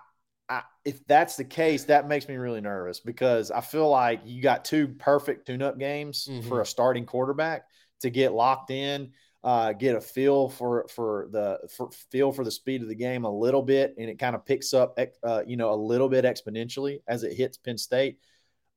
I, 0.49 0.63
if 0.85 1.07
that's 1.07 1.37
the 1.37 1.45
case, 1.45 1.85
that 1.85 2.09
makes 2.09 2.29
me 2.29 2.37
really 2.37 2.61
nervous 2.61 3.01
because 3.01 3.51
I 3.51 3.61
feel 3.61 3.89
like 3.89 4.23
you 4.25 4.43
got 4.43 4.65
two 4.65 4.89
perfect 4.89 5.47
tune-up 5.47 5.79
games 5.79 6.29
Mhm. 6.31 6.49
for 6.49 6.61
a 6.61 6.67
starting 6.67 7.05
quarterback 7.07 7.67
to 8.01 8.11
get 8.11 8.33
locked 8.33 8.71
in, 8.71 9.13
uh, 9.45 9.73
get 9.73 9.97
a 9.97 10.01
feel 10.01 10.49
for 10.49 10.87
for 10.95 11.29
the 11.31 11.59
for, 11.77 11.91
feel 12.11 12.33
for 12.33 12.45
the 12.45 12.51
speed 12.51 12.83
of 12.83 12.89
the 12.89 12.95
game 12.95 13.25
a 13.25 13.31
little 13.31 13.63
bit, 13.63 13.95
and 13.99 14.09
it 14.11 14.19
kind 14.19 14.35
of 14.35 14.45
picks 14.45 14.75
up, 14.75 14.99
uh, 15.23 15.43
you 15.47 15.57
know, 15.57 15.73
a 15.73 15.77
little 15.77 16.09
bit 16.09 16.25
exponentially 16.25 17.01
as 17.07 17.23
it 17.23 17.37
hits 17.37 17.57
Penn 17.57 17.79
State. 17.79 18.19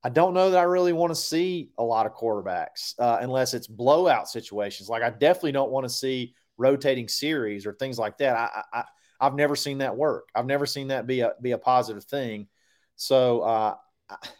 I 0.04 0.10
don't 0.10 0.34
know 0.34 0.50
that 0.50 0.58
I 0.58 0.64
really 0.64 0.94
want 0.94 1.12
to 1.12 1.16
see 1.16 1.70
a 1.78 1.84
lot 1.84 2.08
of 2.08 2.14
quarterbacks 2.14 2.96
uh, 2.98 3.20
unless 3.22 3.54
it's 3.54 3.68
blowout 3.68 4.28
situations. 4.28 4.90
Like 4.90 5.04
I 5.04 5.12
definitely 5.12 5.52
don't 5.52 5.72
want 5.72 5.86
to 5.86 5.90
see 5.90 6.34
rotating 6.58 7.08
series 7.08 7.66
or 7.66 7.74
things 7.74 8.00
like 8.00 8.18
that. 8.18 8.36
I, 8.36 8.64
I 8.74 8.84
I've 9.20 9.36
never 9.36 9.56
seen 9.56 9.78
that 9.78 9.96
work. 9.96 10.30
I've 10.34 10.48
never 10.48 10.66
seen 10.66 10.88
that 10.88 11.06
be 11.06 11.22
a 11.22 11.34
be 11.40 11.52
a 11.52 11.58
positive 11.58 12.04
thing. 12.04 12.48
So 12.96 13.42
uh, 13.42 13.76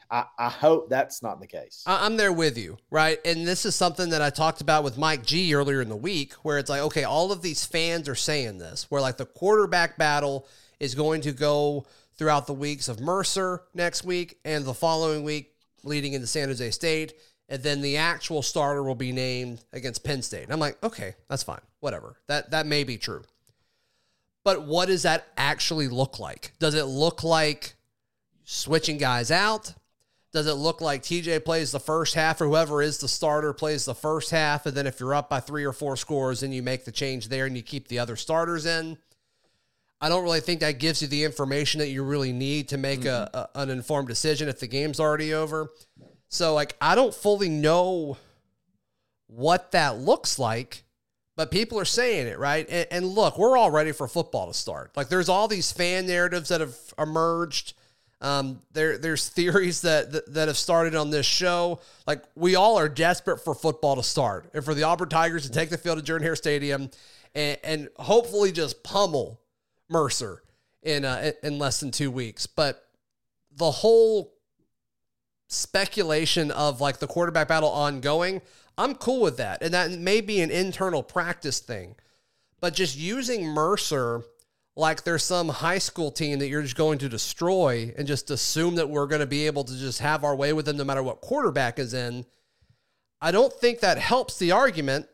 I, 0.10 0.26
I 0.38 0.50
hope 0.50 0.90
that's 0.90 1.24
not 1.24 1.40
the 1.40 1.48
case. 1.48 1.84
I'm 1.86 2.18
there 2.18 2.34
with 2.34 2.58
you, 2.58 2.78
right? 2.90 3.20
And 3.26 3.48
this 3.48 3.66
is 3.66 3.76
something 3.76 4.10
that 4.10 4.22
I 4.22 4.30
talked 4.30 4.62
about 4.62 4.84
with 4.84 4.98
Mike 4.98 5.26
G 5.26 5.54
earlier 5.54 5.82
in 5.82 5.90
the 5.90 5.96
week, 5.96 6.34
where 6.44 6.58
it's 6.58 6.70
like, 6.70 6.82
okay, 6.82 7.04
all 7.04 7.32
of 7.32 7.42
these 7.42 7.66
fans 7.66 8.10
are 8.10 8.16
saying 8.16 8.58
this, 8.58 8.88
where 8.90 9.02
like 9.02 9.18
the 9.18 9.26
quarterback 9.26 9.98
battle 9.98 10.48
is 10.80 10.96
going 10.96 11.22
to 11.22 11.32
go 11.32 11.86
throughout 12.16 12.48
the 12.48 12.54
weeks 12.54 12.88
of 12.88 13.00
Mercer 13.00 13.64
next 13.74 14.04
week 14.04 14.40
and 14.44 14.66
the 14.66 14.74
following 14.74 15.24
week 15.24 15.54
leading 15.84 16.14
into 16.14 16.28
San 16.28 16.50
Jose 16.50 16.72
State. 16.72 17.14
And 17.50 17.62
then 17.64 17.82
the 17.82 17.98
actual 17.98 18.42
starter 18.42 18.82
will 18.82 18.96
be 18.96 19.12
named 19.12 19.64
against 19.74 20.04
Penn 20.04 20.22
State. 20.22 20.44
And 20.44 20.54
I'm 20.54 20.60
like, 20.60 20.82
okay, 20.84 21.16
that's 21.28 21.44
fine. 21.44 21.60
Whatever. 21.80 22.16
That 22.28 22.52
that 22.52 22.66
may 22.66 22.84
be 22.84 22.98
true. 22.98 23.24
But 24.44 24.64
what 24.66 24.88
does 24.88 25.04
that 25.04 25.28
actually 25.38 25.88
look 25.88 26.18
like? 26.18 26.54
Does 26.60 26.76
it 26.76 26.86
look 26.86 27.24
like 27.24 27.76
switching 28.44 28.98
guys 28.98 29.32
out? 29.32 29.74
Does 30.34 30.48
it 30.48 30.54
look 30.54 30.80
like 30.80 31.04
TJ 31.04 31.44
plays 31.44 31.72
the 31.72 31.80
first 31.80 32.16
half 32.16 32.40
or 32.40 32.46
whoever 32.46 32.82
is 32.82 33.00
the 33.00 33.10
starter 33.10 33.52
plays 33.52 33.84
the 33.84 33.96
first 33.96 34.32
half? 34.32 34.66
And 34.66 34.76
then 34.76 34.88
if 34.88 35.00
you're 35.00 35.14
up 35.14 35.30
by 35.30 35.42
three 35.42 35.66
or 35.66 35.74
four 35.74 35.98
scores, 35.98 36.40
then 36.40 36.54
you 36.54 36.64
make 36.64 36.86
the 36.86 36.92
change 36.92 37.28
there 37.28 37.46
and 37.46 37.58
you 37.58 37.64
keep 37.64 37.90
the 37.90 38.00
other 38.00 38.16
starters 38.16 38.66
in? 38.66 38.98
I 40.00 40.10
don't 40.10 40.24
really 40.24 40.40
think 40.40 40.62
that 40.62 40.80
gives 40.80 41.02
you 41.02 41.08
the 41.08 41.24
information 41.24 41.80
that 41.80 41.90
you 41.90 42.04
really 42.04 42.32
need 42.32 42.70
to 42.70 42.78
make 42.78 43.06
a, 43.06 43.30
mm-hmm. 43.34 43.60
a, 43.60 43.64
an 43.64 43.70
informed 43.70 44.08
decision 44.08 44.50
if 44.50 44.60
the 44.60 44.68
game's 44.68 45.00
already 45.00 45.34
over. 45.34 45.70
So, 46.28 46.56
like, 46.56 46.76
I 46.82 46.96
don't 46.96 47.14
fully 47.14 47.50
know 47.50 48.18
what 49.28 49.72
that 49.72 50.00
looks 50.00 50.40
like, 50.40 50.84
but 51.36 51.52
people 51.52 51.80
are 51.80 51.86
saying 51.86 52.28
it, 52.28 52.40
right? 52.40 52.68
And, 52.70 52.88
and 52.90 53.06
look, 53.06 53.38
we're 53.38 53.58
all 53.58 53.70
ready 53.70 53.92
for 53.92 54.08
football 54.08 54.48
to 54.48 54.54
start. 54.54 54.92
Like, 54.96 55.10
there's 55.10 55.30
all 55.30 55.48
these 55.48 55.72
fan 55.72 56.08
narratives 56.08 56.50
that 56.50 56.62
have 56.62 56.76
emerged. 56.98 57.74
Um, 58.22 58.62
there, 58.72 59.00
there's 59.00 59.28
theories 59.30 59.82
that, 59.82 60.12
that 60.12 60.34
that 60.34 60.48
have 60.48 60.58
started 60.58 60.96
on 60.96 61.10
this 61.10 61.26
show. 61.26 61.80
Like 62.06 62.24
we 62.36 62.56
all 62.56 62.78
are 62.78 62.88
desperate 62.88 63.40
for 63.40 63.56
football 63.56 63.96
to 63.96 64.04
start 64.04 64.50
and 64.54 64.64
for 64.64 64.76
the 64.76 64.84
Auburn 64.84 65.10
Tigers 65.10 65.44
to 65.44 65.52
take 65.52 65.70
the 65.70 65.78
field 65.78 65.98
at 65.98 66.04
Jordan 66.04 66.26
Hare 66.26 66.36
Stadium 66.36 66.92
and, 67.34 67.58
and 67.64 67.90
hopefully 67.98 68.52
just 68.52 68.84
pummel 68.84 69.42
Mercer 69.90 70.44
in 70.84 71.04
uh, 71.04 71.32
in 71.42 71.58
less 71.58 71.80
than 71.80 71.92
two 71.92 72.12
weeks. 72.12 72.46
But 72.46 72.88
the 73.56 73.72
whole 73.72 74.34
speculation 75.48 76.52
of 76.52 76.80
like 76.80 77.00
the 77.00 77.08
quarterback 77.08 77.48
battle 77.48 77.70
ongoing, 77.70 78.42
I'm 78.78 78.96
cool 78.96 79.22
with 79.22 79.38
that, 79.38 79.62
and 79.62 79.74
that 79.74 79.92
may 79.92 80.22
be 80.22 80.42
an 80.42 80.52
internal 80.52 81.04
practice 81.04 81.60
thing. 81.60 81.96
But 82.60 82.76
just 82.76 82.96
using 82.96 83.46
Mercer 83.48 84.24
like 84.76 85.04
there's 85.04 85.24
some 85.24 85.50
high 85.50 85.78
school 85.78 86.12
team 86.12 86.40
that 86.40 86.48
you're 86.48 86.62
just 86.62 86.78
going 86.78 86.98
to 87.00 87.10
destroy 87.10 87.94
and 87.98 88.08
just 88.08 88.32
assume 88.32 88.76
that 88.76 88.90
we're 88.90 89.08
going 89.08 89.20
to 89.20 89.28
be 89.28 89.46
able 89.46 89.64
to 89.66 89.78
just 89.78 90.00
have 90.00 90.24
our 90.24 90.36
way 90.36 90.54
with 90.54 90.66
them 90.66 90.78
no 90.78 90.84
matter 90.84 91.04
what 91.04 91.22
quarterback 91.22 91.78
is 91.78 91.94
in. 91.94 92.26
I 93.22 93.32
don't 93.32 93.54
think 93.54 93.82
that 93.82 93.98
helps 93.98 94.40
the 94.40 94.52
argument 94.52 95.08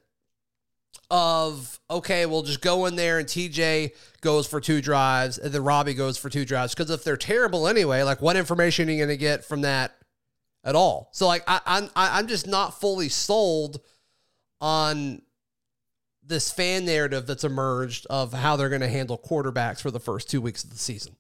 of 1.10 1.80
okay, 1.90 2.26
we'll 2.26 2.44
just 2.44 2.62
go 2.62 2.86
in 2.86 2.96
there 2.96 3.20
and 3.20 3.28
TJ 3.28 3.94
goes 4.22 4.46
for 4.46 4.60
two 4.60 4.82
drives 4.82 5.38
and 5.38 5.54
then 5.54 5.64
Robby 5.64 5.94
goes 5.94 6.18
for 6.18 6.30
two 6.30 6.46
drives 6.46 6.74
because 6.74 6.92
if 6.92 7.04
they're 7.04 7.18
terrible 7.18 7.68
anyway, 7.68 8.04
like 8.04 8.22
what 8.22 8.36
information 8.36 8.90
are 8.90 8.92
you 8.92 8.98
going 8.98 9.10
to 9.10 9.18
get 9.18 9.44
from 9.44 9.62
that 9.62 9.96
at 10.64 10.76
all? 10.76 11.10
So 11.14 11.28
like 11.28 11.44
I, 11.48 11.62
I'm 11.66 11.90
I'm 11.96 12.28
just 12.28 12.46
not 12.46 12.80
fully 12.80 13.10
sold 13.10 13.80
on 14.60 15.22
this 16.28 16.52
fan 16.52 16.86
narrative 16.86 17.26
that's 17.26 17.44
emerged 17.44 18.06
of 18.10 18.34
how 18.34 18.56
they're 18.56 18.70
going 18.70 18.82
to 18.82 18.88
handle 18.88 19.18
quarterbacks 19.18 19.82
for 19.82 19.92
the 19.92 20.00
first 20.00 20.30
two 20.30 20.42
weeks 20.42 20.64
of 20.64 20.70
the 20.70 20.78
season. 20.78 21.16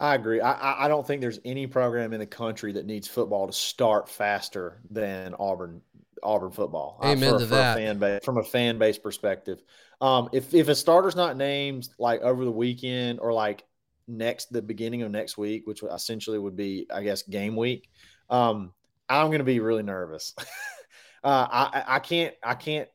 I 0.00 0.14
agree. 0.14 0.40
I, 0.40 0.84
I- 0.84 0.88
don't 0.88 1.06
think 1.06 1.20
there's 1.20 1.40
any 1.44 1.66
program 1.66 2.12
in 2.12 2.20
the 2.20 2.26
country 2.26 2.72
that 2.72 2.86
needs 2.86 3.08
football 3.08 3.48
to 3.48 3.52
start 3.52 4.08
faster 4.08 4.80
than 4.90 5.34
Auburn 5.38 5.82
Auburn 6.22 6.50
football. 6.52 6.98
uh, 7.02 7.08
Amen 7.08 7.32
for, 7.34 7.38
to 7.40 7.46
for 7.46 7.54
that. 7.56 7.76
A 7.76 7.80
fan 7.80 7.98
base, 7.98 8.24
from 8.24 8.38
a 8.38 8.44
fan 8.44 8.78
base 8.78 8.98
perspective, 8.98 9.60
um, 10.00 10.28
if 10.32 10.54
if 10.54 10.68
a 10.68 10.74
starter's 10.74 11.16
not 11.16 11.36
named 11.36 11.88
like 11.98 12.22
over 12.22 12.44
the 12.44 12.50
weekend 12.52 13.20
or 13.20 13.32
like 13.32 13.64
next 14.06 14.52
the 14.52 14.62
beginning 14.62 15.02
of 15.02 15.10
next 15.10 15.36
week, 15.36 15.66
which 15.66 15.82
essentially 15.82 16.38
would 16.38 16.56
be 16.56 16.86
I 16.92 17.02
guess 17.02 17.22
game 17.22 17.56
week, 17.56 17.88
um, 18.30 18.72
I'm 19.08 19.26
going 19.28 19.38
to 19.38 19.44
be 19.44 19.60
really 19.60 19.82
nervous. 19.82 20.34
uh, 21.24 21.46
I 21.50 21.84
I 21.86 21.98
can't 21.98 22.34
I 22.42 22.54
can't 22.54 22.88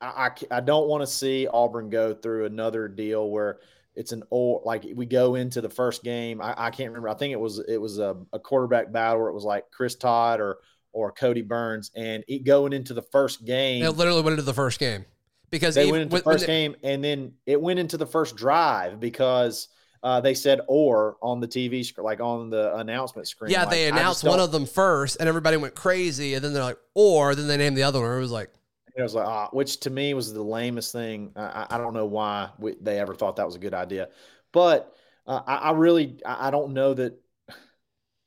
I, 0.00 0.06
I, 0.06 0.56
I 0.58 0.60
don't 0.60 0.88
want 0.88 1.02
to 1.02 1.06
see 1.06 1.46
Auburn 1.46 1.90
go 1.90 2.14
through 2.14 2.46
another 2.46 2.88
deal 2.88 3.30
where 3.30 3.58
it's 3.94 4.12
an 4.12 4.22
or 4.30 4.62
like 4.64 4.86
we 4.94 5.06
go 5.06 5.34
into 5.34 5.60
the 5.60 5.68
first 5.68 6.04
game. 6.04 6.40
I, 6.40 6.54
I 6.56 6.70
can't 6.70 6.90
remember. 6.90 7.08
I 7.08 7.14
think 7.14 7.32
it 7.32 7.40
was 7.40 7.58
it 7.58 7.78
was 7.78 7.98
a, 7.98 8.16
a 8.32 8.38
quarterback 8.38 8.92
battle 8.92 9.20
where 9.20 9.28
it 9.28 9.34
was 9.34 9.44
like 9.44 9.64
Chris 9.72 9.96
Todd 9.96 10.40
or 10.40 10.58
or 10.92 11.12
Kodi 11.12 11.46
Burns, 11.46 11.90
and 11.96 12.24
it 12.28 12.44
going 12.44 12.72
into 12.72 12.94
the 12.94 13.02
first 13.02 13.44
game. 13.44 13.82
It 13.82 13.90
literally 13.90 14.22
went 14.22 14.34
into 14.34 14.42
the 14.42 14.54
first 14.54 14.78
game 14.78 15.04
because 15.50 15.74
they 15.74 15.82
even 15.82 15.92
went 15.92 16.02
into 16.04 16.16
the 16.16 16.22
first 16.22 16.46
game, 16.46 16.76
and 16.82 17.02
then 17.02 17.32
it 17.44 17.60
went 17.60 17.78
into 17.78 17.96
the 17.96 18.06
first 18.06 18.36
drive 18.36 19.00
because 19.00 19.68
uh, 20.02 20.20
they 20.20 20.34
said 20.34 20.60
"or" 20.68 21.16
on 21.20 21.40
the 21.40 21.48
TV 21.48 21.84
screen, 21.84 22.04
like 22.04 22.20
on 22.20 22.50
the 22.50 22.76
announcement 22.76 23.26
screen. 23.26 23.50
yeah, 23.50 23.62
Like, 23.62 23.70
they 23.70 23.88
announced 23.88 24.24
one 24.24 24.40
of 24.40 24.52
them 24.52 24.66
first, 24.66 25.16
and 25.18 25.28
everybody 25.28 25.56
went 25.56 25.74
crazy, 25.74 26.34
and 26.34 26.44
then 26.44 26.52
they're 26.52 26.62
like, 26.62 26.78
or 26.94 27.34
then 27.34 27.48
they 27.48 27.56
named 27.56 27.76
the 27.76 27.82
other 27.82 28.00
one. 28.00 28.16
It 28.16 28.20
was 28.20 28.30
like, 28.30 28.50
It 28.98 29.02
was 29.02 29.14
like, 29.14 29.26
ah, 29.28 29.48
which 29.52 29.78
to 29.80 29.90
me 29.90 30.12
was 30.12 30.32
the 30.32 30.42
lamest 30.42 30.92
thing. 30.92 31.32
I, 31.36 31.68
I- 31.70 31.78
don't 31.78 31.94
know 31.94 32.06
why 32.06 32.50
we, 32.58 32.74
they 32.80 32.98
ever 32.98 33.14
thought 33.14 33.36
that 33.36 33.46
was 33.46 33.54
a 33.54 33.60
good 33.60 33.74
idea, 33.74 34.08
but 34.52 34.92
uh, 35.26 35.40
I, 35.46 35.54
I 35.56 35.72
really, 35.72 36.20
I, 36.26 36.48
I 36.48 36.50
don't 36.50 36.74
know 36.74 36.94
that. 36.94 37.14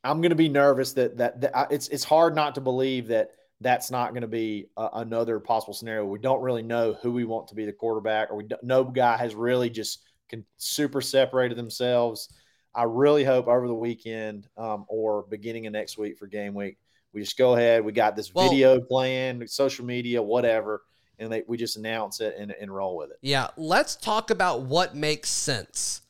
I'm 0.03 0.21
going 0.21 0.31
to 0.31 0.35
be 0.35 0.49
nervous 0.49 0.93
that 0.93 1.17
that, 1.17 1.41
that 1.41 1.55
I, 1.55 1.67
it's 1.69 1.87
it's 1.89 2.03
hard 2.03 2.33
not 2.35 2.55
to 2.55 2.61
believe 2.61 3.09
that 3.09 3.31
that's 3.59 3.91
not 3.91 4.13
going 4.13 4.23
to 4.23 4.27
be 4.27 4.65
another 4.75 5.39
possible 5.39 5.75
scenario. 5.75 6.05
We 6.05 6.17
don't 6.17 6.41
really 6.41 6.63
know 6.63 6.93
who 7.03 7.11
we 7.11 7.25
want 7.25 7.49
to 7.49 7.55
be 7.55 7.65
the 7.65 7.73
quarterback, 7.73 8.31
or 8.31 8.37
we 8.37 8.47
no 8.63 8.83
guy 8.83 9.17
has 9.17 9.35
really 9.35 9.69
just 9.69 10.01
can 10.29 10.43
super 10.57 11.01
separated 11.01 11.57
themselves. 11.57 12.33
I 12.73 12.83
really 12.83 13.23
hope 13.23 13.47
over 13.47 13.67
the 13.67 13.75
weekend 13.75 14.47
um, 14.57 14.85
or 14.87 15.23
beginning 15.29 15.67
of 15.67 15.73
next 15.73 15.99
week 15.99 16.17
for 16.17 16.25
game 16.25 16.55
week, 16.55 16.77
we 17.13 17.21
just 17.21 17.37
go 17.37 17.55
ahead. 17.55 17.83
We 17.83 17.91
got 17.91 18.15
this 18.15 18.33
Well- 18.33 18.49
video 18.49 18.79
playing, 18.79 19.45
social 19.47 19.85
media, 19.85 20.21
whatever, 20.21 20.81
and 21.19 21.31
they, 21.31 21.43
we 21.47 21.57
just 21.57 21.77
announce 21.77 22.19
it 22.21 22.35
and, 22.37 22.51
and 22.51 22.73
roll 22.73 22.97
with 22.97 23.11
it. 23.11 23.17
yeah, 23.21 23.49
let's 23.57 23.95
talk 23.95 24.29
about 24.31 24.61
what 24.63 24.95
makes 24.95 25.29
sense 25.29 26.01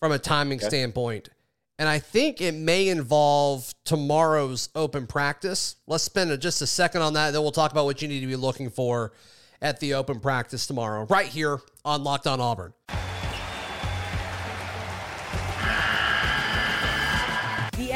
from 0.00 0.12
a 0.12 0.18
timing 0.18 0.58
Okay. 0.58 0.68
standpoint. 0.68 1.30
And 1.78 1.88
I 1.88 1.98
think 1.98 2.40
it 2.40 2.54
may 2.54 2.88
involve 2.88 3.74
tomorrow's 3.84 4.70
open 4.74 5.06
practice. 5.06 5.76
Let's 5.86 6.04
spend 6.04 6.30
a- 6.30 6.38
just 6.38 6.60
a 6.62 6.66
second 6.66 7.02
on 7.02 7.12
that. 7.14 7.32
Then 7.32 7.42
we'll 7.42 7.52
talk 7.52 7.70
about 7.72 7.84
what 7.84 8.00
you 8.02 8.08
need 8.08 8.20
to 8.20 8.26
be 8.26 8.36
looking 8.36 8.70
for 8.70 9.12
at 9.62 9.80
the 9.80 9.94
open 9.94 10.20
practice 10.20 10.66
tomorrow, 10.66 11.06
right 11.08 11.26
here 11.28 11.60
on 11.84 12.02
Locked 12.04 12.26
On 12.26 12.40
Auburn. 12.40 12.72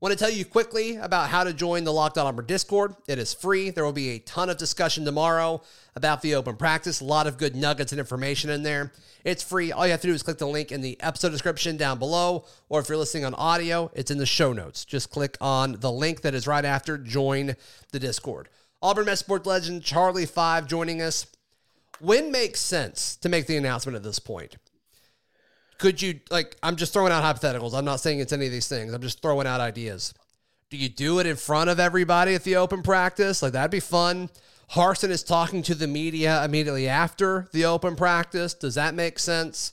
Want 0.00 0.12
to 0.12 0.18
tell 0.18 0.32
you 0.32 0.46
quickly 0.46 0.96
about 0.96 1.28
how 1.28 1.44
to 1.44 1.52
join 1.52 1.84
the 1.84 1.92
Locked 1.92 2.16
On 2.16 2.26
Auburn 2.26 2.46
Discord. 2.46 2.96
It 3.06 3.18
is 3.18 3.34
free. 3.34 3.68
There 3.68 3.84
will 3.84 3.92
be 3.92 4.08
a 4.12 4.18
ton 4.20 4.48
of 4.48 4.56
discussion 4.56 5.04
tomorrow 5.04 5.60
about 5.94 6.22
the 6.22 6.36
open 6.36 6.56
practice. 6.56 7.02
A 7.02 7.04
lot 7.04 7.26
of 7.26 7.36
good 7.36 7.54
nuggets 7.54 7.92
and 7.92 7.98
information 7.98 8.48
in 8.48 8.62
there. 8.62 8.92
It's 9.24 9.42
free. 9.42 9.72
All 9.72 9.84
you 9.84 9.90
have 9.90 10.00
to 10.00 10.06
do 10.06 10.14
is 10.14 10.22
click 10.22 10.38
the 10.38 10.46
link 10.46 10.72
in 10.72 10.80
the 10.80 10.98
episode 11.02 11.32
description 11.32 11.76
down 11.76 11.98
below, 11.98 12.46
or 12.70 12.80
if 12.80 12.88
you're 12.88 12.96
listening 12.96 13.26
on 13.26 13.34
audio, 13.34 13.90
it's 13.92 14.10
in 14.10 14.16
the 14.16 14.24
show 14.24 14.54
notes. 14.54 14.86
Just 14.86 15.10
click 15.10 15.36
on 15.38 15.72
the 15.80 15.92
link 15.92 16.22
that 16.22 16.34
is 16.34 16.46
right 16.46 16.64
after 16.64 16.96
join 16.96 17.54
the 17.92 17.98
Discord. 17.98 18.48
Auburn 18.80 19.04
Met 19.04 19.18
Sports 19.18 19.44
legend 19.44 19.82
Charlie 19.82 20.24
Five 20.24 20.66
joining 20.66 21.02
us. 21.02 21.26
When 21.98 22.32
makes 22.32 22.60
sense 22.60 23.16
to 23.16 23.28
make 23.28 23.46
the 23.46 23.58
announcement 23.58 23.96
at 23.96 24.02
this 24.02 24.18
point? 24.18 24.56
Could 25.80 26.02
you 26.02 26.20
like 26.30 26.56
i'm 26.62 26.76
just 26.76 26.92
throwing 26.92 27.10
out 27.10 27.24
hypotheticals. 27.24 27.72
I'm 27.72 27.86
not 27.86 28.00
saying 28.00 28.20
it's 28.20 28.34
any 28.34 28.44
of 28.44 28.52
these 28.52 28.68
things. 28.68 28.92
I'm 28.92 29.00
just 29.00 29.22
throwing 29.22 29.46
out 29.46 29.60
ideas. 29.62 30.12
Do 30.68 30.76
you 30.76 30.90
do 30.90 31.18
it 31.20 31.26
in 31.26 31.36
front 31.36 31.70
of 31.70 31.80
everybody 31.80 32.34
at 32.34 32.44
the 32.44 32.56
open 32.56 32.82
practice? 32.82 33.42
Like 33.42 33.52
that'd 33.54 33.70
be 33.70 33.80
fun. 33.80 34.28
Harsin 34.72 35.08
is 35.08 35.24
talking 35.24 35.62
to 35.62 35.74
the 35.74 35.86
media 35.88 36.44
immediately 36.44 36.86
after 36.86 37.48
the 37.52 37.64
open 37.64 37.96
practice. 37.96 38.52
Does 38.52 38.74
that 38.74 38.94
make 38.94 39.18
sense? 39.18 39.72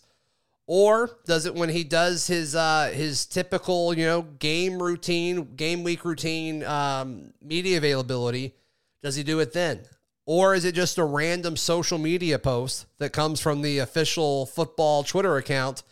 Or 0.66 1.18
does 1.26 1.46
it 1.46 1.54
when 1.54 1.70
he 1.70 1.84
does 1.84 2.28
his 2.28 2.56
uh 2.56 2.90
his 2.94 3.26
typical 3.26 3.94
you 3.94 4.06
know 4.06 4.22
game 4.22 4.82
routine 4.82 5.56
game 5.56 5.84
week 5.84 6.06
routine 6.06 6.64
um 6.64 7.34
media 7.42 7.78
availability 7.78 8.56
does 9.04 9.18
he 9.18 9.24
do 9.24 9.42
it 9.42 9.52
then? 9.52 9.82
Or 10.26 10.56
is 10.56 10.64
it 10.64 10.74
just 10.74 10.98
a 10.98 11.04
random 11.04 11.58
social 11.58 11.98
media 11.98 12.40
post 12.40 12.86
that 12.98 13.12
comes 13.12 13.42
from 13.42 13.62
the 13.62 13.80
official 13.80 14.46
football 14.46 15.04
Twitter 15.04 15.36
account 15.36 15.84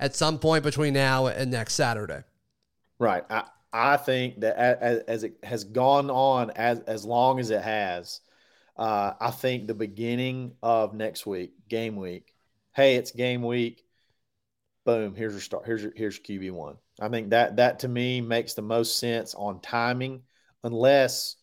at 0.00 0.14
some 0.14 0.38
point 0.38 0.64
between 0.64 0.94
now 0.94 1.26
and 1.26 1.50
next 1.50 1.74
Saturday? 1.74 2.22
Right. 2.98 3.24
I, 3.30 3.44
I 3.72 3.96
think 3.96 4.40
that 4.40 4.56
as, 4.56 5.00
as 5.00 5.24
it 5.24 5.38
has 5.42 5.64
gone 5.64 6.10
on 6.10 6.50
as, 6.52 6.80
as 6.80 7.04
long 7.04 7.38
as 7.38 7.50
it 7.50 7.62
has, 7.62 8.20
uh, 8.76 9.12
I 9.20 9.30
think 9.30 9.66
the 9.66 9.74
beginning 9.74 10.52
of 10.62 10.94
next 10.94 11.26
week, 11.26 11.52
game 11.68 11.96
week, 11.96 12.34
hey, 12.74 12.96
it's 12.96 13.10
game 13.10 13.42
week. 13.42 13.84
Boom, 14.84 15.14
here's 15.14 15.32
your 15.32 15.42
start. 15.42 15.66
Here's 15.66 15.82
your 15.82 15.92
here's 15.94 16.18
your 16.26 16.40
QB 16.40 16.52
one. 16.52 16.76
I 16.98 17.08
think 17.08 17.30
that 17.30 17.56
that 17.56 17.80
to 17.80 17.88
me 17.88 18.20
makes 18.20 18.54
the 18.54 18.62
most 18.62 18.98
sense 18.98 19.34
on 19.34 19.60
timing, 19.60 20.22
unless 20.64 21.36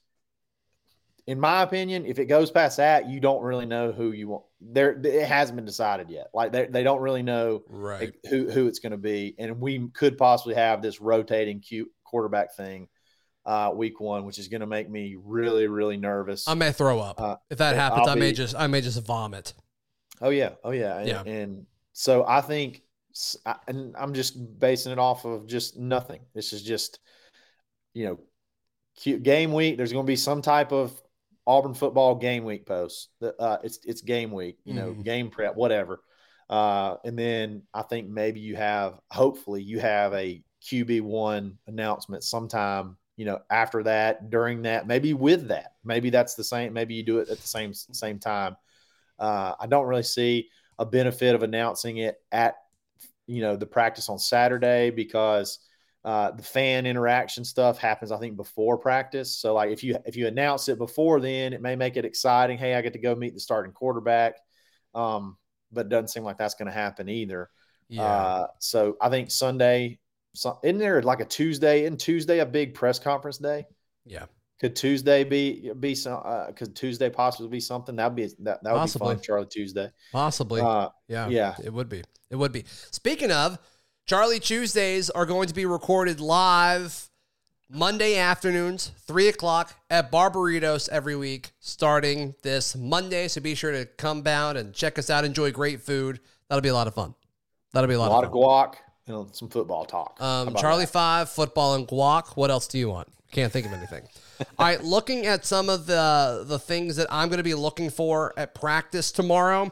in 1.28 1.40
my 1.40 1.62
opinion, 1.64 2.06
if 2.06 2.20
it 2.20 2.26
goes 2.26 2.52
past 2.52 2.78
that, 2.78 3.10
you 3.10 3.20
don't 3.20 3.44
really 3.44 3.66
know 3.66 3.92
who 3.92 4.12
you 4.12 4.30
want. 4.30 4.46
There, 4.68 5.00
it 5.04 5.28
hasn't 5.28 5.56
been 5.56 5.66
decided 5.66 6.10
yet. 6.10 6.28
Like 6.34 6.52
they, 6.52 6.66
they 6.66 6.84
don't 6.84 7.02
really 7.02 7.22
know 7.22 7.64
right. 7.70 8.14
who 8.30 8.50
who 8.50 8.68
it's 8.68 8.80
going 8.80 8.92
to 8.92 8.98
be, 8.98 9.36
and 9.38 9.62
we 9.62 9.90
could 9.90 10.18
possibly 10.18 10.56
have 10.56 10.82
this 10.82 11.00
rotating 11.00 11.60
cute 11.60 11.92
quarterback 12.04 12.56
thing 12.56 12.88
uh, 13.46 13.72
week 13.76 14.00
one, 14.00 14.26
which 14.26 14.40
is 14.40 14.48
going 14.48 14.62
to 14.62 14.68
make 14.68 14.90
me 14.90 15.18
really 15.24 15.68
really 15.68 15.98
nervous. 15.98 16.48
I 16.48 16.56
may 16.56 16.72
throw 16.72 17.00
up 17.00 17.22
uh, 17.22 17.36
if 17.50 17.60
that 17.60 17.76
happens. 17.76 18.08
I'll 18.08 18.14
I 18.14 18.16
may 18.16 18.32
be, 18.32 18.36
just 18.36 18.56
I 18.56 18.68
may 18.68 18.82
just 18.82 19.06
vomit. 19.06 19.54
Oh 20.22 20.30
yeah, 20.30 20.52
oh 20.64 20.72
yeah, 20.72 20.98
and, 20.98 21.08
yeah. 21.08 21.24
and 21.24 21.66
so 21.94 22.26
I 22.26 22.42
think, 22.42 22.82
and 23.68 23.96
I'm 23.98 24.14
just 24.14 24.60
basing 24.60 24.92
it 24.92 25.00
off 25.00 25.26
of 25.26 25.46
just 25.48 25.78
nothing. 25.78 26.22
This 26.34 26.54
is 26.54 26.64
just, 26.64 27.00
you 27.94 28.06
know, 28.06 28.20
cute 28.96 29.24
game 29.24 29.54
week. 29.54 29.78
There's 29.78 29.94
going 29.94 30.06
to 30.06 30.12
be 30.12 30.16
some 30.16 30.42
type 30.42 30.72
of 30.72 31.00
Auburn 31.48 31.74
football 31.74 32.16
game 32.16 32.44
week 32.44 32.66
posts. 32.66 33.10
Uh, 33.22 33.58
it's 33.64 33.80
it's 33.86 34.02
game 34.02 34.32
week, 34.32 34.58
you 34.64 34.74
know, 34.74 34.94
mm. 34.94 35.04
game 35.04 35.30
prep, 35.30 35.56
whatever. 35.56 36.02
Uh, 36.50 36.96
and 37.04 37.18
then 37.18 37.64
I 37.74 37.82
think 37.82 38.08
maybe 38.08 38.40
you 38.40 38.56
have, 38.56 39.00
hopefully, 39.10 39.64
you 39.64 39.80
have 39.80 40.14
a 40.14 40.44
QB 40.62 41.02
one 41.02 41.58
announcement 41.68 42.24
sometime. 42.24 42.98
You 43.18 43.26
know, 43.26 43.40
after 43.50 43.84
that, 43.84 44.30
during 44.30 44.64
that, 44.64 44.88
maybe 44.88 45.14
with 45.14 45.48
that, 45.48 45.74
maybe 45.86 46.10
that's 46.10 46.36
the 46.36 46.44
same. 46.44 46.74
Maybe 46.74 46.96
you 46.96 47.04
do 47.04 47.20
it 47.20 47.30
at 47.30 47.40
the 47.40 47.48
same 47.48 47.74
same 47.74 48.20
time. 48.20 48.58
Uh, 49.18 49.54
I 49.58 49.68
don't 49.68 49.88
really 49.88 50.04
see 50.04 50.50
a 50.78 50.86
benefit 50.86 51.34
of 51.34 51.44
announcing 51.44 51.98
it 51.98 52.18
at 52.32 52.56
you 53.28 53.42
know 53.42 53.56
the 53.56 53.66
practice 53.66 54.10
on 54.10 54.20
Saturday 54.20 54.90
because 54.90 55.60
uh, 56.06 56.30
the 56.30 56.44
fan 56.44 56.86
interaction 56.86 57.44
stuff 57.44 57.80
happens, 57.80 58.12
I 58.12 58.18
think, 58.20 58.38
before 58.38 58.78
practice. 58.78 59.40
So, 59.40 59.56
like, 59.56 59.72
if 59.72 59.84
you 59.84 59.98
if 60.06 60.16
you 60.16 60.28
announce 60.28 60.70
it 60.70 60.78
before 60.78 61.20
then, 61.20 61.52
it 61.52 61.64
may 61.64 61.76
make 61.76 61.98
it 61.98 62.06
exciting. 62.06 62.60
Hey, 62.60 62.76
I 62.76 62.82
get 62.82 62.94
to 62.94 63.00
go 63.00 63.16
meet 63.16 63.34
the 63.34 63.40
starting 63.40 63.74
quarterback, 63.74 64.36
um, 64.94 65.36
but 65.72 65.88
it 65.88 65.90
doesn't 65.90 66.10
seem 66.10 66.24
like 66.24 66.38
that's 66.38 66.54
going 66.54 66.68
to 66.68 66.72
happen 66.72 67.10
either. 67.10 67.50
Yeah. 67.90 68.04
Uh, 68.04 68.48
so, 68.60 68.98
I 69.02 69.10
think 69.10 69.32
Sunday, 69.32 69.98
so, 70.36 70.60
isn't 70.64 70.78
there 70.78 71.02
like 71.02 71.22
a 71.22 71.26
Tuesday? 71.26 71.86
In 71.86 71.98
Tuesday, 71.98 72.38
a 72.38 72.46
big 72.46 72.76
press 72.76 73.00
conference 73.00 73.40
day? 73.40 73.66
Yeah. 74.06 74.26
Could 74.62 74.76
Tuesday 74.76 75.24
be 75.24 75.72
be 75.80 75.96
some? 75.96 76.22
Uh, 76.24 76.52
could 76.52 76.76
Tuesday 76.76 77.10
possibly 77.10 77.50
be 77.50 77.60
something 77.60 77.96
that'd 77.96 78.16
be 78.16 78.28
that 78.44 78.64
that 78.64 78.74
would 78.74 78.78
possibly. 78.78 79.16
be 79.16 79.16
fun, 79.16 79.24
Charlie 79.24 79.48
Tuesday. 79.48 79.90
Possibly. 80.12 80.62
Uh, 80.62 80.90
yeah. 81.08 81.28
Yeah. 81.30 81.56
It 81.64 81.74
would 81.74 81.90
be. 81.90 82.04
It 82.30 82.36
would 82.36 82.52
be. 82.52 82.64
Speaking 82.92 83.32
of 83.32 83.58
Charlie 84.06 84.40
Tuesdays 84.40 85.10
are 85.10 85.26
going 85.26 85.48
to 85.48 85.54
be 85.56 85.66
recorded 85.66 86.20
live 86.20 87.10
Monday 87.72 88.20
afternoons, 88.20 88.92
3 89.08 89.30
o'clock 89.30 89.74
at 89.90 90.12
Barbaritos 90.12 90.88
every 90.90 91.16
week, 91.16 91.54
starting 91.60 92.36
this 92.44 92.76
Monday. 92.76 93.28
So 93.28 93.42
be 93.42 93.56
sure 93.56 93.72
to 93.72 93.86
come 93.86 94.22
down 94.22 94.58
and 94.58 94.76
check 94.76 95.00
us 95.00 95.10
out. 95.10 95.26
Enjoy 95.26 95.52
great 95.52 95.82
food. 95.82 96.20
That'll 96.48 96.62
be 96.62 96.70
a 96.70 96.74
lot 96.76 96.86
of 96.86 96.94
fun. 96.94 97.16
That'll 97.74 97.88
be 97.88 97.96
a 97.96 98.00
lot, 98.00 98.10
a 98.10 98.14
lot 98.14 98.24
of, 98.24 98.30
of 98.30 98.36
guac 98.36 98.76
and 99.08 99.36
some 99.36 99.50
football 99.50 99.86
talk. 99.86 100.22
Um, 100.22 100.54
Charlie 100.54 100.86
that? 100.86 100.92
5, 100.92 101.30
football, 101.32 101.74
and 101.74 101.88
guac. 101.88 102.38
What 102.38 102.52
else 102.52 102.68
do 102.68 102.78
you 102.78 102.90
want? 102.90 103.08
Can't 103.32 103.52
think 103.52 103.66
of 103.66 103.74
anything. 103.74 104.04
All 104.60 104.68
right, 104.68 104.84
looking 104.84 105.26
at 105.26 105.46
some 105.46 105.68
of 105.68 105.88
the 105.88 106.46
the 106.48 106.60
things 106.60 106.98
that 106.98 107.08
I'm 107.10 107.30
going 107.30 107.40
to 107.40 107.44
be 107.44 107.56
looking 107.56 107.90
for 107.90 108.34
at 108.38 108.54
practice 108.54 109.12
tomorrow. 109.12 109.72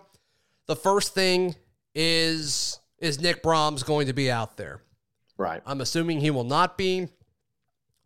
The 0.66 0.76
first 0.76 1.14
thing 1.14 1.54
is 1.94 2.80
is 3.04 3.20
Nick 3.20 3.44
Brahms 3.44 3.84
going 3.84 4.08
to 4.08 4.14
be 4.14 4.32
out 4.32 4.56
there? 4.56 4.82
Right. 5.38 5.62
I'm 5.66 5.82
assuming 5.82 6.22
he 6.22 6.32
will 6.32 6.46
not 6.46 6.78
be. 6.78 7.10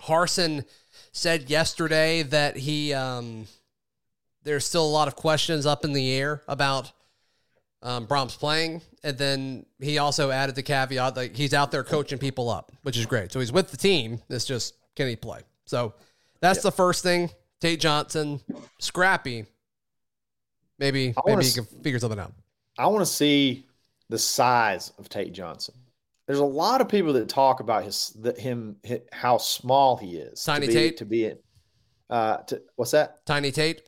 Harsin 0.01 0.65
said 1.11 1.49
yesterday 1.49 2.23
that 2.23 2.57
he 2.57 2.93
um, 2.93 3.45
there's 4.43 4.65
still 4.65 4.85
a 4.85 4.89
lot 4.89 5.07
of 5.07 5.15
questions 5.15 5.65
up 5.65 5.85
in 5.85 5.93
the 5.93 6.11
air 6.13 6.41
about 6.47 6.91
um, 7.83 8.05
Brahms 8.05 8.35
playing, 8.35 8.81
and 9.03 9.17
then 9.17 9.65
he 9.79 9.99
also 9.99 10.31
added 10.31 10.55
the 10.55 10.63
caveat 10.63 11.15
that 11.15 11.35
he's 11.35 11.53
out 11.53 11.71
there 11.71 11.83
coaching 11.83 12.17
people 12.17 12.49
up, 12.49 12.71
which 12.81 12.97
is 12.97 13.05
great. 13.05 13.31
So 13.31 13.39
he's 13.39 13.51
with 13.51 13.69
the 13.69 13.77
team. 13.77 14.19
It's 14.29 14.45
just 14.45 14.75
can 14.95 15.07
he 15.07 15.15
play? 15.15 15.41
So 15.65 15.93
that's 16.41 16.57
yep. 16.57 16.63
the 16.63 16.71
first 16.71 17.03
thing. 17.03 17.29
Tate 17.61 17.79
Johnson, 17.79 18.39
scrappy. 18.79 19.45
Maybe 20.79 21.13
maybe 21.25 21.45
he 21.45 21.51
can 21.51 21.65
figure 21.65 21.99
something 21.99 22.19
out. 22.19 22.33
I 22.79 22.87
want 22.87 23.01
to 23.01 23.11
see 23.11 23.66
the 24.09 24.17
size 24.17 24.91
of 24.97 25.09
Tate 25.09 25.33
Johnson. 25.33 25.75
There's 26.27 26.39
a 26.39 26.45
lot 26.45 26.81
of 26.81 26.89
people 26.89 27.13
that 27.13 27.29
talk 27.29 27.61
about 27.61 27.83
his 27.83 28.17
him 28.37 28.77
how 29.11 29.37
small 29.37 29.95
he 29.95 30.17
is. 30.17 30.43
Tiny 30.43 30.67
to 30.67 30.73
be, 30.73 30.73
Tate 30.73 30.97
to 30.97 31.05
be 31.05 31.23
it. 31.23 31.43
Uh, 32.09 32.37
to, 32.37 32.61
what's 32.75 32.91
that? 32.91 33.25
Tiny 33.25 33.51
Tate. 33.51 33.81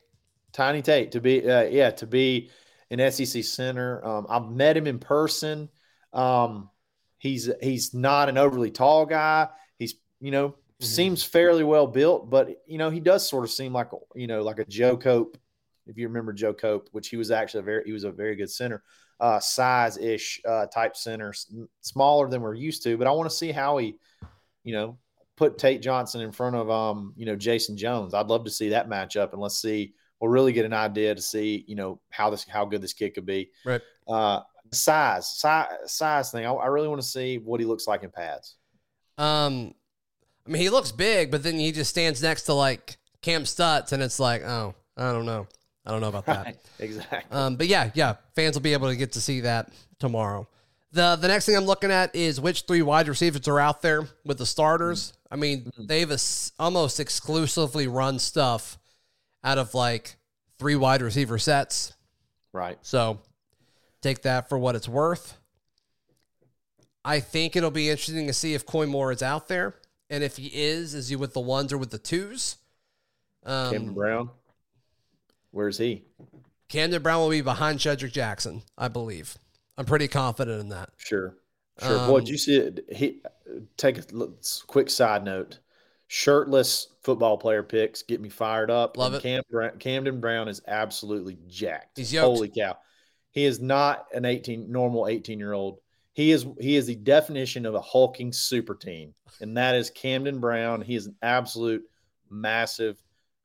Tiny 0.53 0.81
Tate 0.81 1.11
to 1.11 1.21
be 1.21 1.49
uh, 1.49 1.63
yeah 1.63 1.91
to 1.91 2.07
be 2.07 2.49
an 2.91 3.11
SEC 3.11 3.43
center. 3.43 4.05
Um, 4.05 4.25
I've 4.29 4.49
met 4.49 4.77
him 4.77 4.87
in 4.87 4.99
person. 4.99 5.69
Um, 6.13 6.69
he's 7.17 7.49
he's 7.61 7.93
not 7.93 8.29
an 8.29 8.37
overly 8.37 8.71
tall 8.71 9.05
guy. 9.05 9.49
He's 9.77 9.95
you 10.21 10.31
know 10.31 10.49
mm-hmm. 10.49 10.85
seems 10.85 11.23
fairly 11.23 11.65
well 11.65 11.87
built, 11.87 12.29
but 12.29 12.63
you 12.65 12.77
know 12.77 12.89
he 12.89 13.01
does 13.01 13.27
sort 13.27 13.43
of 13.43 13.51
seem 13.51 13.73
like 13.73 13.89
you 14.15 14.27
know 14.27 14.43
like 14.43 14.59
a 14.59 14.65
Joe 14.65 14.95
Cope, 14.95 15.37
if 15.87 15.97
you 15.97 16.07
remember 16.07 16.31
Joe 16.31 16.53
Cope, 16.53 16.87
which 16.93 17.09
he 17.09 17.17
was 17.17 17.31
actually 17.31 17.59
a 17.59 17.63
very 17.63 17.83
he 17.85 17.91
was 17.91 18.05
a 18.05 18.11
very 18.11 18.37
good 18.37 18.49
center 18.49 18.81
uh, 19.19 19.39
size 19.39 19.97
ish 19.97 20.41
uh, 20.47 20.65
type 20.67 20.95
center, 20.95 21.33
smaller 21.81 22.29
than 22.29 22.41
we're 22.41 22.53
used 22.53 22.83
to. 22.83 22.97
But 22.97 23.07
I 23.07 23.11
want 23.11 23.29
to 23.29 23.35
see 23.35 23.51
how 23.51 23.77
he, 23.77 23.95
you 24.63 24.73
know, 24.73 24.97
put 25.35 25.57
Tate 25.57 25.81
Johnson 25.81 26.21
in 26.21 26.31
front 26.31 26.55
of 26.55 26.69
um, 26.69 27.13
you 27.15 27.25
know, 27.25 27.35
Jayson 27.35 27.77
Jones. 27.77 28.13
I'd 28.13 28.27
love 28.27 28.45
to 28.45 28.51
see 28.51 28.69
that 28.69 28.89
matchup, 28.89 29.33
and 29.33 29.41
let's 29.41 29.59
see. 29.59 29.93
We'll 30.19 30.31
really 30.31 30.51
get 30.51 30.65
an 30.65 30.73
idea 30.73 31.15
to 31.15 31.21
see, 31.21 31.63
you 31.67 31.75
know, 31.75 32.01
how 32.09 32.29
this 32.29 32.45
how 32.47 32.65
good 32.65 32.81
this 32.81 32.93
kid 32.93 33.13
could 33.13 33.25
be. 33.25 33.51
Right. 33.65 33.81
Uh, 34.07 34.41
size, 34.71 35.29
size, 35.29 35.67
size 35.85 36.31
thing. 36.31 36.45
I, 36.45 36.51
I 36.51 36.67
really 36.67 36.87
want 36.87 37.01
to 37.01 37.07
see 37.07 37.37
what 37.37 37.59
he 37.59 37.65
looks 37.65 37.87
like 37.87 38.03
in 38.03 38.09
pads. 38.09 38.55
Um, 39.17 39.73
I 40.45 40.51
mean, 40.51 40.61
he 40.61 40.69
looks 40.69 40.91
big, 40.91 41.31
but 41.31 41.43
then 41.43 41.57
he 41.59 41.71
just 41.71 41.89
stands 41.89 42.21
next 42.21 42.43
to 42.43 42.53
like 42.53 42.97
Cam 43.21 43.43
Stutz, 43.43 43.91
and 43.91 44.01
it's 44.01 44.19
like, 44.19 44.43
oh, 44.43 44.75
I 44.97 45.11
don't 45.11 45.25
know. 45.25 45.47
I 45.89 45.91
don't 45.91 46.01
know 46.01 46.09
about 46.09 46.27
that. 46.27 46.45
Right, 46.45 46.57
exactly. 46.79 47.35
Um, 47.35 47.55
but 47.55 47.65
yeah, 47.65 47.89
yeah, 47.95 48.17
fans 48.35 48.55
will 48.55 48.61
be 48.61 48.73
able 48.73 48.89
to 48.89 48.95
get 48.95 49.13
to 49.13 49.21
see 49.21 49.39
that 49.41 49.73
tomorrow. 49.97 50.47
The 50.91 51.15
the 51.15 51.27
next 51.27 51.47
thing 51.47 51.57
I'm 51.57 51.65
looking 51.65 51.89
at 51.89 52.15
is 52.15 52.39
which 52.39 52.61
three 52.61 52.83
wide 52.83 53.07
receivers 53.07 53.47
are 53.47 53.59
out 53.59 53.81
there 53.81 54.07
with 54.23 54.37
the 54.37 54.45
starters. 54.45 55.13
I 55.31 55.35
mean, 55.35 55.65
mm-hmm. 55.65 55.85
they've 55.87 56.11
almost 56.59 56.99
exclusively 56.99 57.87
run 57.87 58.19
stuff 58.19 58.77
out 59.43 59.57
of 59.57 59.73
like 59.73 60.17
three 60.59 60.75
wide 60.75 61.01
receiver 61.01 61.39
sets. 61.39 61.93
Right. 62.53 62.77
So 62.83 63.19
take 64.01 64.21
that 64.23 64.47
for 64.47 64.59
what 64.59 64.75
it's 64.75 64.87
worth. 64.87 65.37
I 67.03 67.19
think 67.19 67.55
it'll 67.55 67.71
be 67.71 67.89
interesting 67.89 68.27
to 68.27 68.33
see 68.33 68.53
if 68.53 68.65
Koy 68.65 68.85
Moore 68.85 69.11
is 69.11 69.23
out 69.23 69.47
there. 69.47 69.73
And 70.11 70.23
if 70.23 70.37
he 70.37 70.47
is, 70.47 70.93
is 70.93 71.09
he 71.09 71.15
with 71.15 71.33
the 71.33 71.39
ones 71.39 71.73
or 71.73 71.77
with 71.77 71.91
the 71.91 71.97
twos? 71.97 72.57
Um, 73.45 73.71
Camden 73.71 73.93
Brown. 73.93 74.29
Where's 75.51 75.77
he? 75.77 76.05
Camden 76.67 77.01
Brown 77.01 77.21
will 77.21 77.29
be 77.29 77.41
behind 77.41 77.79
Shedrick 77.79 78.11
Jackson, 78.11 78.61
I 78.77 78.87
believe. 78.87 79.37
I'm 79.77 79.85
pretty 79.85 80.07
confident 80.07 80.61
in 80.61 80.69
that. 80.69 80.89
Sure. 80.97 81.35
Sure. 81.81 81.99
Um, 81.99 82.07
Boy, 82.07 82.19
did 82.19 82.29
you 82.29 82.37
see 82.37 82.57
it? 82.57 82.85
He 82.91 83.21
take 83.77 83.97
a 83.97 84.03
quick 84.67 84.89
side 84.89 85.23
note. 85.23 85.59
Shirtless 86.07 86.87
football 87.01 87.37
player 87.37 87.63
picks 87.63 88.01
get 88.03 88.19
me 88.19 88.29
fired 88.29 88.71
up. 88.71 88.97
Love 88.97 89.13
and 89.13 89.25
it. 89.25 89.45
Cam 89.51 89.79
Camden 89.79 90.19
Brown 90.19 90.47
is 90.47 90.61
absolutely 90.67 91.37
jacked. 91.47 91.97
He's 91.97 92.11
yoked. 92.11 92.25
Holy 92.25 92.49
cow. 92.49 92.77
He 93.31 93.45
is 93.45 93.59
not 93.59 94.07
an 94.13 94.25
18 94.25 94.71
normal 94.71 95.07
18 95.07 95.39
year 95.39 95.53
old. 95.53 95.79
He 96.13 96.31
is 96.31 96.45
he 96.59 96.75
is 96.75 96.87
the 96.87 96.95
definition 96.95 97.65
of 97.65 97.75
a 97.75 97.81
hulking 97.81 98.33
super 98.33 98.75
team, 98.75 99.13
and 99.39 99.55
that 99.55 99.75
is 99.75 99.91
Camden 99.91 100.39
Brown. 100.39 100.81
He 100.81 100.95
is 100.95 101.05
an 101.05 101.15
absolute 101.21 101.83
massive 102.29 103.01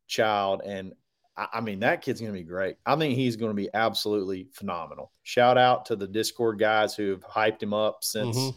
child, 0.06 0.62
and 0.64 0.94
I, 1.36 1.46
I 1.54 1.60
mean 1.60 1.80
that 1.80 2.02
kid's 2.02 2.20
going 2.20 2.32
to 2.32 2.38
be 2.38 2.44
great. 2.44 2.76
I 2.86 2.96
think 2.96 3.14
he's 3.14 3.36
going 3.36 3.50
to 3.50 3.54
be 3.56 3.68
absolutely 3.74 4.48
phenomenal. 4.52 5.10
Shout 5.22 5.58
out 5.58 5.86
to 5.86 5.96
the 5.96 6.06
Discord 6.06 6.58
guys 6.58 6.94
who 6.94 7.10
have 7.10 7.20
hyped 7.24 7.62
him 7.62 7.72
up 7.74 8.02
since 8.04 8.36
Mhm. 8.36 8.56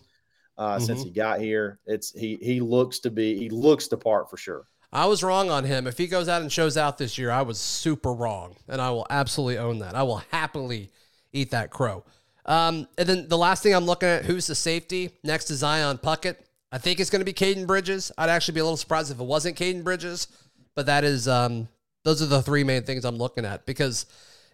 uh, 0.58 0.80
since 0.80 1.02
Mhm. 1.02 1.06
he 1.06 1.12
got 1.12 1.40
here. 1.40 1.80
It's 1.86 2.12
he 2.12 2.38
he 2.42 2.60
looks 2.62 3.00
to 3.00 3.10
be 3.12 3.38
he 3.38 3.50
looks 3.50 3.88
the 3.88 3.98
part 3.98 4.30
for 4.30 4.38
sure. 4.38 4.66
I 4.94 5.06
was 5.06 5.22
wrong 5.22 5.50
on 5.52 5.66
him. 5.66 5.86
If 5.86 5.98
he 5.98 6.08
goes 6.08 6.30
out 6.30 6.42
and 6.42 6.52
shows 6.52 6.78
out 6.78 6.98
this 6.98 7.18
year, 7.18 7.30
I 7.30 7.42
was 7.42 7.60
super 7.60 8.14
wrong, 8.14 8.56
and 8.70 8.82
I 8.82 8.90
will 8.92 9.06
absolutely 9.10 9.58
own 9.58 9.80
that. 9.80 9.96
I 9.96 10.04
will 10.04 10.24
happily 10.32 10.92
eat 11.34 11.52
that 11.52 11.72
crow. 11.72 12.06
Um, 12.46 12.88
and 12.98 13.08
then 13.10 13.28
the 13.28 13.38
last 13.38 13.62
thing 13.62 13.76
I'm 13.76 13.86
looking 13.86 14.08
at, 14.08 14.24
who's 14.24 14.48
the 14.48 14.56
safety 14.56 15.12
next 15.24 15.46
to 15.46 15.56
Zion 15.56 15.98
Puckett? 15.98 16.38
I 16.72 16.78
think 16.78 17.02
it's 17.02 17.10
going 17.10 17.20
to 17.20 17.26
be 17.26 17.34
Caden 17.34 17.68
Bridges. 17.68 18.14
I'd 18.18 18.30
actually 18.30 18.54
be 18.54 18.62
a 18.62 18.64
little 18.64 18.78
surprised 18.78 19.12
if 19.12 19.20
it 19.20 19.24
wasn't 19.26 19.58
Caden 19.58 19.84
Bridges, 19.84 20.28
but 20.74 20.86
that 20.86 21.04
is 21.04 21.28
um, 21.28 21.68
those 22.08 22.22
are 22.22 22.26
the 22.26 22.42
three 22.42 22.64
main 22.64 22.84
things 22.84 23.04
I'm 23.04 23.18
looking 23.18 23.44
at 23.44 23.66
because 23.66 24.06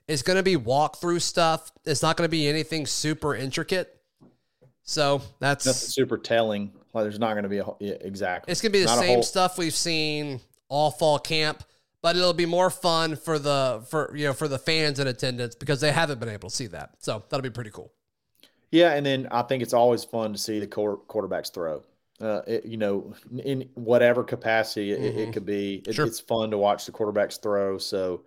it's 0.08 0.24
going 0.24 0.38
to 0.38 0.44
be 0.44 0.56
walkthrough 0.56 1.22
stuff. 1.22 1.72
It's 1.86 2.02
not 2.02 2.18
going 2.18 2.26
to 2.28 2.32
be 2.32 2.48
anything 2.48 2.88
super 2.88 3.36
intricate. 3.36 3.96
So 4.82 5.22
that's 5.40 5.68
Nothing 5.68 5.88
super 5.88 6.18
telling. 6.18 6.74
Like 6.96 7.04
there's 7.04 7.20
not 7.20 7.34
going 7.34 7.44
to 7.44 7.50
be 7.50 7.60
a 7.60 7.66
yeah, 7.80 7.94
exactly. 8.02 8.52
It's 8.52 8.60
gonna 8.60 8.72
be 8.72 8.82
the 8.82 8.88
same 8.88 9.14
whole- 9.18 9.24
stuff 9.24 9.60
we've 9.60 9.76
seen 9.76 10.42
all 10.68 10.90
fall 10.90 11.20
camp, 11.20 11.64
but 12.02 12.16
it'll 12.16 12.34
be 12.34 12.48
more 12.48 12.72
fun 12.72 13.16
for 13.16 13.38
the 13.38 13.86
for 13.88 14.12
you 14.16 14.26
know 14.26 14.34
for 14.34 14.48
the 14.48 14.58
fans 14.58 15.00
in 15.00 15.06
attendance 15.06 15.54
because 15.54 15.80
they 15.80 15.92
haven't 15.92 16.20
been 16.20 16.30
able 16.30 16.50
to 16.50 16.56
see 16.56 16.68
that. 16.68 16.96
So 17.00 17.24
that'll 17.30 17.44
be 17.44 17.52
pretty 17.52 17.70
cool. 17.70 17.94
Yeah, 18.72 18.94
and 18.94 19.06
then 19.06 19.28
I 19.30 19.44
think 19.44 19.62
it's 19.62 19.74
always 19.74 20.04
fun 20.04 20.34
to 20.34 20.40
see 20.40 20.60
the 20.60 20.68
quar- 20.68 20.98
quarterbacks 21.08 21.54
throw. 21.54 21.84
Uh, 22.22 22.42
it, 22.48 22.66
you 22.66 22.78
know, 22.78 23.14
in 23.44 23.68
whatever 23.74 24.24
capacity 24.24 24.92
it, 24.92 25.00
Mhm. 25.00 25.18
it 25.28 25.34
could 25.34 25.46
be, 25.46 25.82
it, 25.88 25.94
Sure. 25.96 26.06
it's 26.06 26.20
fun 26.20 26.52
to 26.52 26.58
watch 26.58 26.86
the 26.86 26.92
quarterbacks 26.92 27.42
throw. 27.42 27.78
So, 27.80 28.24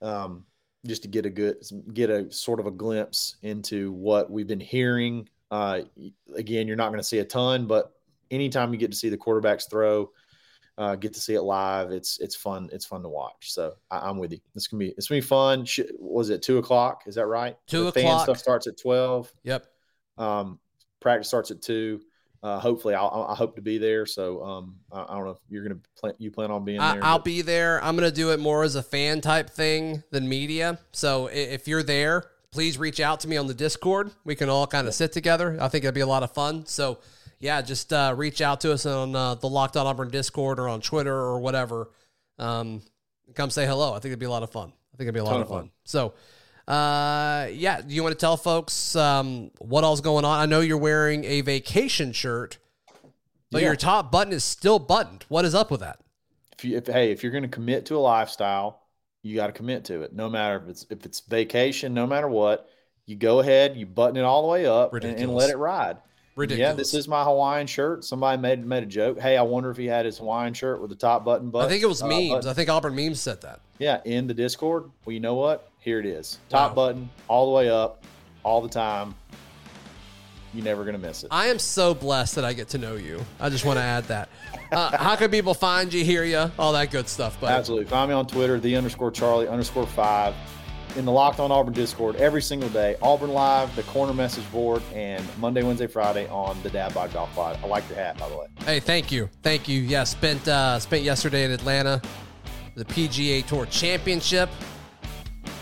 um, 0.00 0.44
just 0.84 1.02
to 1.02 1.08
get 1.08 1.24
a 1.24 1.30
good, 1.30 1.56
get 1.94 2.10
a 2.10 2.30
sort 2.32 2.58
of 2.58 2.66
a 2.66 2.70
glimpse 2.72 3.36
into 3.42 3.92
what 3.92 4.30
we've 4.30 4.48
been 4.48 4.60
hearing. 4.60 5.28
Uh, 5.50 5.82
again, 6.34 6.66
you're 6.66 6.76
not 6.76 6.88
going 6.88 6.98
to 6.98 7.04
see 7.04 7.20
a 7.20 7.24
ton, 7.24 7.66
but 7.66 7.92
anytime 8.30 8.72
you 8.72 8.78
get 8.78 8.90
to 8.90 8.96
see 8.96 9.08
the 9.08 9.16
quarterbacks 9.18 9.70
throw, 9.70 10.10
uh, 10.78 10.96
get 10.96 11.12
to 11.14 11.20
see 11.20 11.34
it 11.34 11.42
live. 11.42 11.92
It's 11.92 12.18
it's 12.18 12.34
fun. 12.34 12.70
It's 12.72 12.86
fun 12.86 13.02
to 13.02 13.08
watch. 13.08 13.52
So 13.52 13.74
I, 13.90 14.08
I'm 14.08 14.18
with 14.18 14.32
you. 14.32 14.38
It's 14.54 14.66
gonna 14.66 14.78
be 14.80 14.88
it's 14.96 15.06
gonna 15.06 15.20
be 15.20 15.26
fun. 15.26 15.64
Sh- 15.66 15.80
was 15.98 16.30
it 16.30 16.42
two 16.42 16.56
o'clock? 16.56 17.02
Is 17.06 17.14
that 17.16 17.26
right? 17.26 17.56
Two 17.66 17.84
the 17.84 17.92
fan 17.92 18.06
o'clock. 18.06 18.22
stuff 18.24 18.38
starts 18.38 18.66
at 18.66 18.78
twelve. 18.78 19.30
Yep. 19.44 19.66
Um, 20.16 20.58
practice 20.98 21.28
starts 21.28 21.50
at 21.50 21.60
two. 21.60 22.00
Uh, 22.42 22.58
hopefully, 22.58 22.94
I'll, 22.94 23.26
I 23.30 23.36
hope 23.36 23.54
to 23.54 23.62
be 23.62 23.78
there. 23.78 24.04
So 24.04 24.42
um, 24.42 24.76
I, 24.90 25.02
I 25.02 25.14
don't 25.14 25.24
know 25.24 25.30
if 25.30 25.38
you're 25.48 25.62
gonna 25.62 25.80
plan. 25.96 26.14
You 26.18 26.30
plan 26.30 26.50
on 26.50 26.64
being 26.64 26.80
I, 26.80 26.94
there? 26.94 27.04
I'll 27.04 27.18
but- 27.18 27.24
be 27.24 27.42
there. 27.42 27.82
I'm 27.84 27.94
gonna 27.94 28.10
do 28.10 28.32
it 28.32 28.40
more 28.40 28.64
as 28.64 28.74
a 28.74 28.82
fan 28.82 29.20
type 29.20 29.50
thing 29.50 30.02
than 30.10 30.28
media. 30.28 30.78
So 30.90 31.28
if 31.28 31.68
you're 31.68 31.84
there, 31.84 32.24
please 32.50 32.78
reach 32.78 32.98
out 32.98 33.20
to 33.20 33.28
me 33.28 33.36
on 33.36 33.46
the 33.46 33.54
Discord. 33.54 34.10
We 34.24 34.34
can 34.34 34.48
all 34.48 34.66
kind 34.66 34.88
of 34.88 34.94
sit 34.94 35.12
together. 35.12 35.56
I 35.60 35.68
think 35.68 35.84
it'd 35.84 35.94
be 35.94 36.00
a 36.00 36.06
lot 36.06 36.24
of 36.24 36.32
fun. 36.32 36.66
So 36.66 36.98
yeah, 37.38 37.62
just 37.62 37.92
uh, 37.92 38.14
reach 38.16 38.40
out 38.40 38.60
to 38.62 38.72
us 38.72 38.86
on 38.86 39.14
uh, 39.14 39.36
the 39.36 39.48
Locked 39.48 39.76
On 39.76 39.86
Auburn 39.86 40.10
Discord 40.10 40.58
or 40.58 40.68
on 40.68 40.80
Twitter 40.80 41.14
or 41.14 41.38
whatever. 41.38 41.90
Um, 42.38 42.82
come 43.34 43.50
say 43.50 43.66
hello. 43.66 43.90
I 43.90 44.00
think 44.00 44.06
it'd 44.06 44.18
be 44.18 44.26
a 44.26 44.30
lot 44.30 44.42
of 44.42 44.50
fun. 44.50 44.72
I 44.92 44.96
think 44.96 45.06
it'd 45.06 45.14
be 45.14 45.20
a 45.20 45.24
lot 45.24 45.36
of 45.36 45.42
of 45.42 45.48
fun. 45.48 45.70
So. 45.84 46.14
Uh, 46.72 47.48
yeah. 47.52 47.80
Do 47.82 47.94
you 47.94 48.02
want 48.02 48.12
to 48.14 48.18
tell 48.18 48.36
folks 48.36 48.96
um, 48.96 49.50
what 49.58 49.84
all's 49.84 50.00
going 50.00 50.24
on? 50.24 50.40
I 50.40 50.46
know 50.46 50.60
you're 50.60 50.78
wearing 50.78 51.24
a 51.24 51.42
vacation 51.42 52.12
shirt, 52.12 52.58
but 53.50 53.60
Yeah. 53.60 53.68
your 53.68 53.76
top 53.76 54.10
button 54.10 54.32
is 54.32 54.42
still 54.42 54.78
buttoned. 54.78 55.24
What 55.28 55.44
is 55.44 55.54
up 55.54 55.70
with 55.70 55.80
that? 55.80 55.98
if 56.58 56.64
you 56.66 56.76
if 56.76 56.86
hey 56.86 57.10
if 57.10 57.22
you're 57.22 57.32
going 57.32 57.42
to 57.42 57.48
commit 57.48 57.86
to 57.86 57.96
a 57.96 57.98
lifestyle 57.98 58.82
you 59.24 59.34
got 59.34 59.48
to 59.48 59.52
commit 59.52 59.84
to 59.86 60.02
it 60.02 60.12
no 60.12 60.28
matter 60.30 60.56
if 60.62 60.68
it's 60.68 60.86
if 60.90 61.04
it's 61.04 61.18
vacation 61.20 61.92
no 61.92 62.06
matter 62.06 62.28
what 62.28 62.68
you 63.04 63.16
go 63.16 63.40
ahead 63.40 63.76
you 63.76 63.84
button 63.84 64.16
it 64.16 64.22
all 64.22 64.42
the 64.42 64.48
way 64.48 64.64
up 64.66 64.94
and, 64.94 65.04
and 65.04 65.34
let 65.34 65.50
it 65.50 65.56
ride 65.56 65.96
Ridiculous. 66.36 66.68
yeah 66.70 66.72
this 66.74 66.94
is 66.94 67.08
my 67.08 67.24
hawaiian 67.24 67.66
shirt 67.66 68.04
somebody 68.04 68.40
made 68.40 68.64
made 68.64 68.84
a 68.84 68.86
joke 68.86 69.18
hey 69.18 69.36
i 69.36 69.42
wonder 69.42 69.70
if 69.70 69.76
he 69.76 69.86
had 69.86 70.04
his 70.06 70.18
hawaiian 70.18 70.54
shirt 70.54 70.80
with 70.80 70.90
the 70.90 70.94
top 70.96 71.24
button 71.24 71.50
but 71.50 71.64
I 71.66 71.68
think 71.68 71.82
it 71.82 71.86
was 71.86 72.00
uh, 72.02 72.06
memes. 72.06 72.28
button. 72.28 72.50
I 72.50 72.52
think 72.52 72.68
Auburn 72.70 72.94
memes 72.94 73.20
said 73.20 73.40
that. 73.40 73.58
yeah 73.80 74.00
in 74.04 74.28
the 74.28 74.34
discord 74.34 74.88
well 75.04 75.14
you 75.14 75.20
know 75.20 75.34
what 75.34 75.71
here 75.82 75.98
it 75.98 76.06
is 76.06 76.38
top 76.48 76.70
Wow. 76.70 76.74
button 76.86 77.10
all 77.28 77.46
the 77.46 77.52
way 77.52 77.68
up 77.68 78.02
all 78.44 78.60
the 78.62 78.68
time 78.68 79.14
you're 80.54 80.64
never 80.64 80.82
going 80.84 80.94
to 80.94 81.00
miss 81.00 81.22
it 81.24 81.28
I 81.30 81.46
am 81.46 81.58
so 81.58 81.94
blessed 81.94 82.34
that 82.36 82.44
I 82.44 82.52
get 82.52 82.68
to 82.70 82.78
know 82.78 82.96
you. 82.96 83.24
I 83.40 83.48
just 83.48 83.64
want 83.64 83.78
to 83.78 83.82
add 83.82 84.04
that. 84.04 84.28
Uh, 84.70 84.94
how 84.96 85.16
can 85.16 85.30
people 85.30 85.54
find 85.54 85.92
you, 85.92 86.04
hear 86.04 86.24
you, 86.24 86.50
all 86.58 86.72
that 86.74 86.90
good 86.90 87.08
stuff? 87.08 87.38
But 87.40 87.52
Absolutely. 87.52 87.86
Find 87.86 88.10
me 88.10 88.14
on 88.14 88.26
Twitter, 88.26 88.60
the 88.60 88.76
underscore 88.76 89.10
Charlie 89.10 89.48
underscore 89.48 89.86
five, 89.86 90.34
in 90.96 91.06
the 91.06 91.12
Locked 91.12 91.40
On 91.40 91.50
Auburn 91.50 91.72
Discord 91.72 92.16
every 92.16 92.42
single 92.42 92.68
day. 92.68 92.96
Auburn 93.00 93.30
Live, 93.32 93.74
the 93.76 93.82
corner 93.84 94.12
message 94.12 94.50
board, 94.52 94.82
and 94.94 95.24
Monday, 95.38 95.62
Wednesday, 95.62 95.86
Friday 95.86 96.28
on 96.28 96.62
the 96.62 96.68
Dad 96.68 96.92
Bod 96.92 97.14
Golf 97.14 97.34
Pod. 97.34 97.58
I 97.62 97.66
like 97.66 97.88
your 97.88 97.96
hat, 97.96 98.18
by 98.18 98.28
the 98.28 98.36
way. 98.36 98.46
hey, 98.66 98.78
thank 98.80 99.10
you, 99.10 99.30
thank 99.42 99.68
you. 99.68 99.80
Yeah, 99.80 100.04
spent 100.04 100.46
uh, 100.48 100.78
spent 100.78 101.02
yesterday 101.02 101.44
in 101.44 101.50
Atlanta, 101.50 102.02
the 102.74 102.84
PGA 102.84 103.46
Tour 103.46 103.64
Championship. 103.66 104.50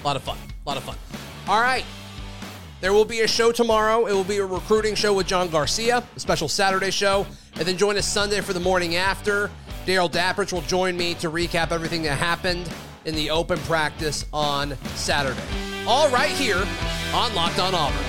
A 0.02 0.06
lot 0.06 0.16
of 0.16 0.22
fun. 0.22 0.38
A 0.64 0.68
lot 0.68 0.76
of 0.76 0.84
fun. 0.84 0.96
All 1.48 1.60
right. 1.60 1.84
There 2.80 2.94
will 2.94 3.04
be 3.04 3.20
a 3.20 3.28
show 3.28 3.52
tomorrow. 3.52 4.06
It 4.06 4.12
will 4.14 4.24
be 4.24 4.38
a 4.38 4.46
recruiting 4.46 4.94
show 4.94 5.12
with 5.12 5.26
John 5.26 5.48
Garcia, 5.50 6.02
a 6.16 6.20
special 6.20 6.48
Saturday 6.48 6.90
show. 6.90 7.26
And 7.56 7.68
then 7.68 7.76
join 7.76 7.98
us 7.98 8.06
Sunday 8.06 8.40
for 8.40 8.54
the 8.54 8.60
morning 8.60 8.96
after. 8.96 9.50
Daryl 9.84 10.10
Dappert 10.10 10.52
will 10.52 10.62
join 10.62 10.96
me 10.96 11.14
to 11.14 11.30
recap 11.30 11.72
everything 11.72 12.02
that 12.04 12.16
happened 12.16 12.70
in 13.04 13.14
the 13.14 13.30
open 13.30 13.58
practice 13.60 14.24
on 14.32 14.76
Saturday. 14.94 15.40
All 15.86 16.08
right 16.10 16.30
here 16.30 16.64
on 17.12 17.34
Locked 17.34 17.58
On 17.58 17.74
Auburn. 17.74 18.04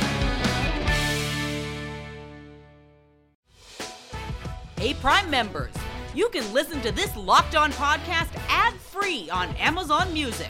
Hey, 4.77 4.93
Prime 4.95 5.29
members, 5.29 5.73
you 6.15 6.29
can 6.29 6.51
listen 6.53 6.81
to 6.81 6.91
this 6.91 7.15
Locked 7.15 7.55
On 7.55 7.71
podcast 7.73 8.29
ad 8.49 8.73
free 8.75 9.29
on 9.29 9.49
Amazon 9.57 10.11
Music. 10.13 10.49